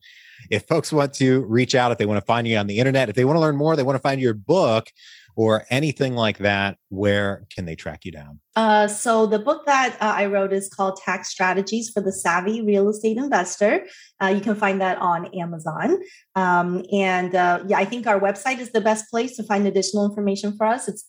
if 0.51 0.67
folks 0.67 0.93
want 0.93 1.14
to 1.14 1.45
reach 1.45 1.77
out 1.77 1.93
if 1.93 1.99
they 1.99 2.07
want 2.07 2.19
to 2.19 2.27
find 2.27 2.49
you 2.49 2.57
on 2.57 2.67
the 2.67 2.79
internet 2.79 3.09
if 3.09 3.14
they 3.14 3.25
want 3.25 3.37
to 3.37 3.41
learn 3.41 3.57
more 3.57 3.77
they 3.77 3.85
want 3.85 3.95
to 3.95 4.03
find 4.03 4.21
your 4.21 4.35
book 4.35 4.88
or 5.38 5.64
anything 5.70 6.16
like 6.16 6.38
that, 6.38 6.77
where 6.88 7.46
can 7.55 7.64
they 7.64 7.77
track 7.77 8.05
you 8.05 8.11
down? 8.11 8.40
Uh, 8.57 8.88
so 8.88 9.24
the 9.24 9.38
book 9.38 9.64
that 9.66 9.96
uh, 10.01 10.14
I 10.16 10.27
wrote 10.27 10.53
is 10.53 10.68
called 10.68 10.98
Tax 11.05 11.29
Strategies 11.29 11.90
for 11.90 12.01
the 12.01 12.11
Savvy 12.11 12.61
Real 12.61 12.88
Estate 12.88 13.16
Investor. 13.16 13.87
Uh, 14.20 14.27
you 14.27 14.40
can 14.40 14.57
find 14.57 14.81
that 14.81 14.98
on 14.98 15.27
Amazon. 15.27 15.96
Um, 16.35 16.83
and 16.90 17.37
uh, 17.37 17.62
yeah, 17.68 17.79
I 17.79 17.85
think 17.85 18.09
our 18.09 18.18
website 18.18 18.59
is 18.59 18.72
the 18.72 18.81
best 18.81 19.09
place 19.12 19.37
to 19.37 19.44
find 19.44 19.64
additional 19.64 20.05
information 20.05 20.57
for 20.57 20.66
us. 20.66 20.88
It's 20.88 21.05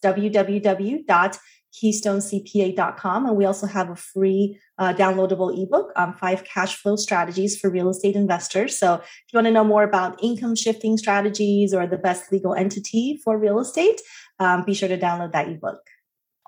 www.keystonecpa.com. 1.82 3.26
And 3.26 3.36
we 3.36 3.44
also 3.44 3.66
have 3.66 3.90
a 3.90 3.96
free 3.96 4.58
uh, 4.78 4.94
downloadable 4.94 5.56
ebook 5.62 5.92
on 5.96 6.14
five 6.14 6.44
cash 6.44 6.76
flow 6.76 6.96
strategies 6.96 7.58
for 7.58 7.70
real 7.70 7.88
estate 7.88 8.16
investors. 8.16 8.78
So 8.78 8.94
if 8.94 9.32
you 9.32 9.36
want 9.36 9.46
to 9.46 9.52
know 9.52 9.64
more 9.64 9.82
about 9.82 10.22
income 10.22 10.54
shifting 10.54 10.96
strategies 10.96 11.74
or 11.74 11.86
the 11.86 11.98
best 11.98 12.32
legal 12.32 12.54
entity 12.54 13.20
for 13.24 13.38
real 13.38 13.58
estate, 13.58 14.00
um, 14.38 14.64
be 14.64 14.74
sure 14.74 14.88
to 14.88 14.98
download 14.98 15.32
that 15.32 15.48
ebook. 15.48 15.80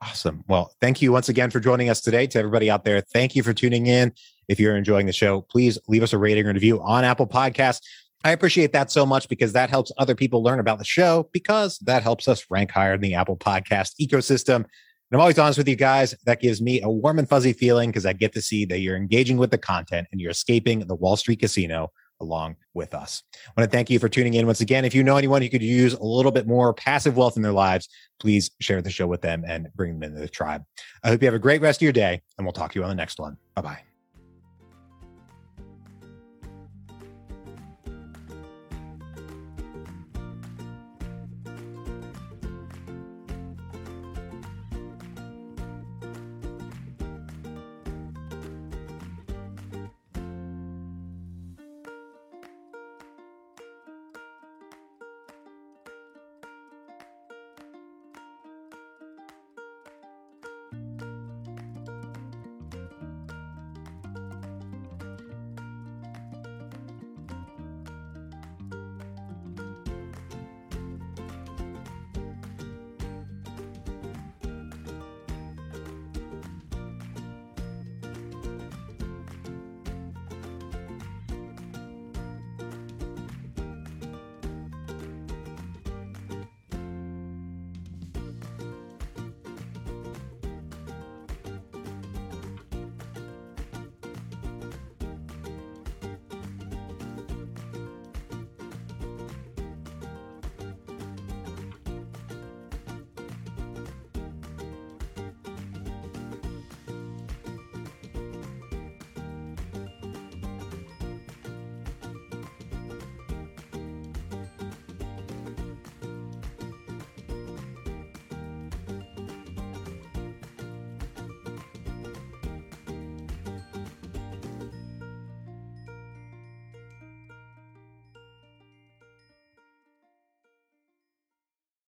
Awesome. 0.03 0.43
Well, 0.49 0.75
thank 0.81 1.01
you 1.01 1.13
once 1.13 1.29
again 1.29 1.51
for 1.51 1.61
joining 1.61 1.89
us 1.89 2.01
today. 2.01 2.27
To 2.29 2.39
everybody 2.39 2.69
out 2.69 2.85
there, 2.85 3.01
thank 3.01 3.37
you 3.37 3.43
for 3.45 3.53
tuning 3.53 3.87
in. 3.87 4.13
If 4.49 4.59
you're 4.59 4.77
enjoying 4.77 5.07
the 5.07 5.13
show, 5.13 5.43
please 5.43 5.79
leave 5.87 6.03
us 6.03 6.13
a 6.13 6.19
rating 6.19 6.47
or 6.47 6.53
review 6.53 6.83
on 6.83 7.05
Apple 7.05 7.29
Podcasts. 7.29 7.81
I 8.25 8.33
appreciate 8.33 8.73
that 8.73 8.91
so 8.91 9.05
much 9.05 9.29
because 9.29 9.53
that 9.53 9.71
helps 9.71 9.93
other 9.99 10.15
people 10.15 10.43
learn 10.43 10.61
about 10.61 10.79
the 10.79 10.85
show 10.85 11.29
because 11.33 11.79
that 11.81 12.03
helps 12.03 12.29
us 12.29 12.47
rank 12.51 12.71
higher 12.71 12.95
in 12.95 13.01
the 13.01 13.15
Apple 13.15 13.37
Podcast 13.37 13.95
ecosystem. 14.01 14.65
I'm 15.13 15.21
always 15.21 15.39
honest 15.39 15.59
with 15.59 15.69
you 15.69 15.77
guys. 15.77 16.15
That 16.25 16.41
gives 16.41 16.63
me 16.63 16.81
a 16.81 16.89
warm 16.89 17.19
and 17.19 17.29
fuzzy 17.29 17.53
feeling 17.53 17.91
because 17.91 18.07
I 18.07 18.15
get 18.15 18.33
to 18.33 18.43
see 18.43 18.65
that 18.67 18.79
you're 18.79 18.97
engaging 18.97 19.37
with 19.37 19.51
the 19.51 19.59
content 19.59 20.09
and 20.11 20.21
you're 20.21 20.31
escaping 20.31 20.81
the 20.81 20.95
Wall 20.95 21.17
Street 21.17 21.41
casino 21.41 21.91
along 22.21 22.57
with 22.73 22.95
us. 22.95 23.23
I 23.47 23.61
want 23.61 23.71
to 23.71 23.77
thank 23.77 23.91
you 23.91 23.99
for 23.99 24.09
tuning 24.09 24.35
in 24.35 24.47
once 24.47 24.61
again. 24.61 24.85
If 24.85 24.95
you 24.95 25.03
know 25.03 25.17
anyone 25.17 25.43
who 25.43 25.51
could 25.51 25.63
use 25.63 25.93
a 25.93 26.03
little 26.03 26.33
bit 26.33 26.47
more 26.47 26.73
passive 26.73 27.17
wealth 27.17 27.37
in 27.37 27.43
their 27.43 27.53
lives, 27.53 27.89
please 28.21 28.51
share 28.61 28.81
the 28.81 28.91
show 28.91 29.07
with 29.07 29.21
them 29.21 29.45
and 29.47 29.69
bring 29.75 29.99
them 29.99 30.11
into 30.11 30.21
the 30.21 30.29
tribe. 30.29 30.63
I 31.03 31.09
hope 31.09 31.21
you 31.21 31.27
have 31.27 31.35
a 31.35 31.41
great 31.41 31.61
rest 31.61 31.79
of 31.79 31.83
your 31.83 31.93
day, 31.93 32.23
and 32.39 32.47
we'll 32.47 32.53
talk 32.53 32.73
to 32.73 32.79
you 32.79 32.85
on 32.85 32.89
the 32.89 32.95
next 32.95 33.19
one. 33.19 33.37
Bye 33.55 33.63
bye. 33.63 33.92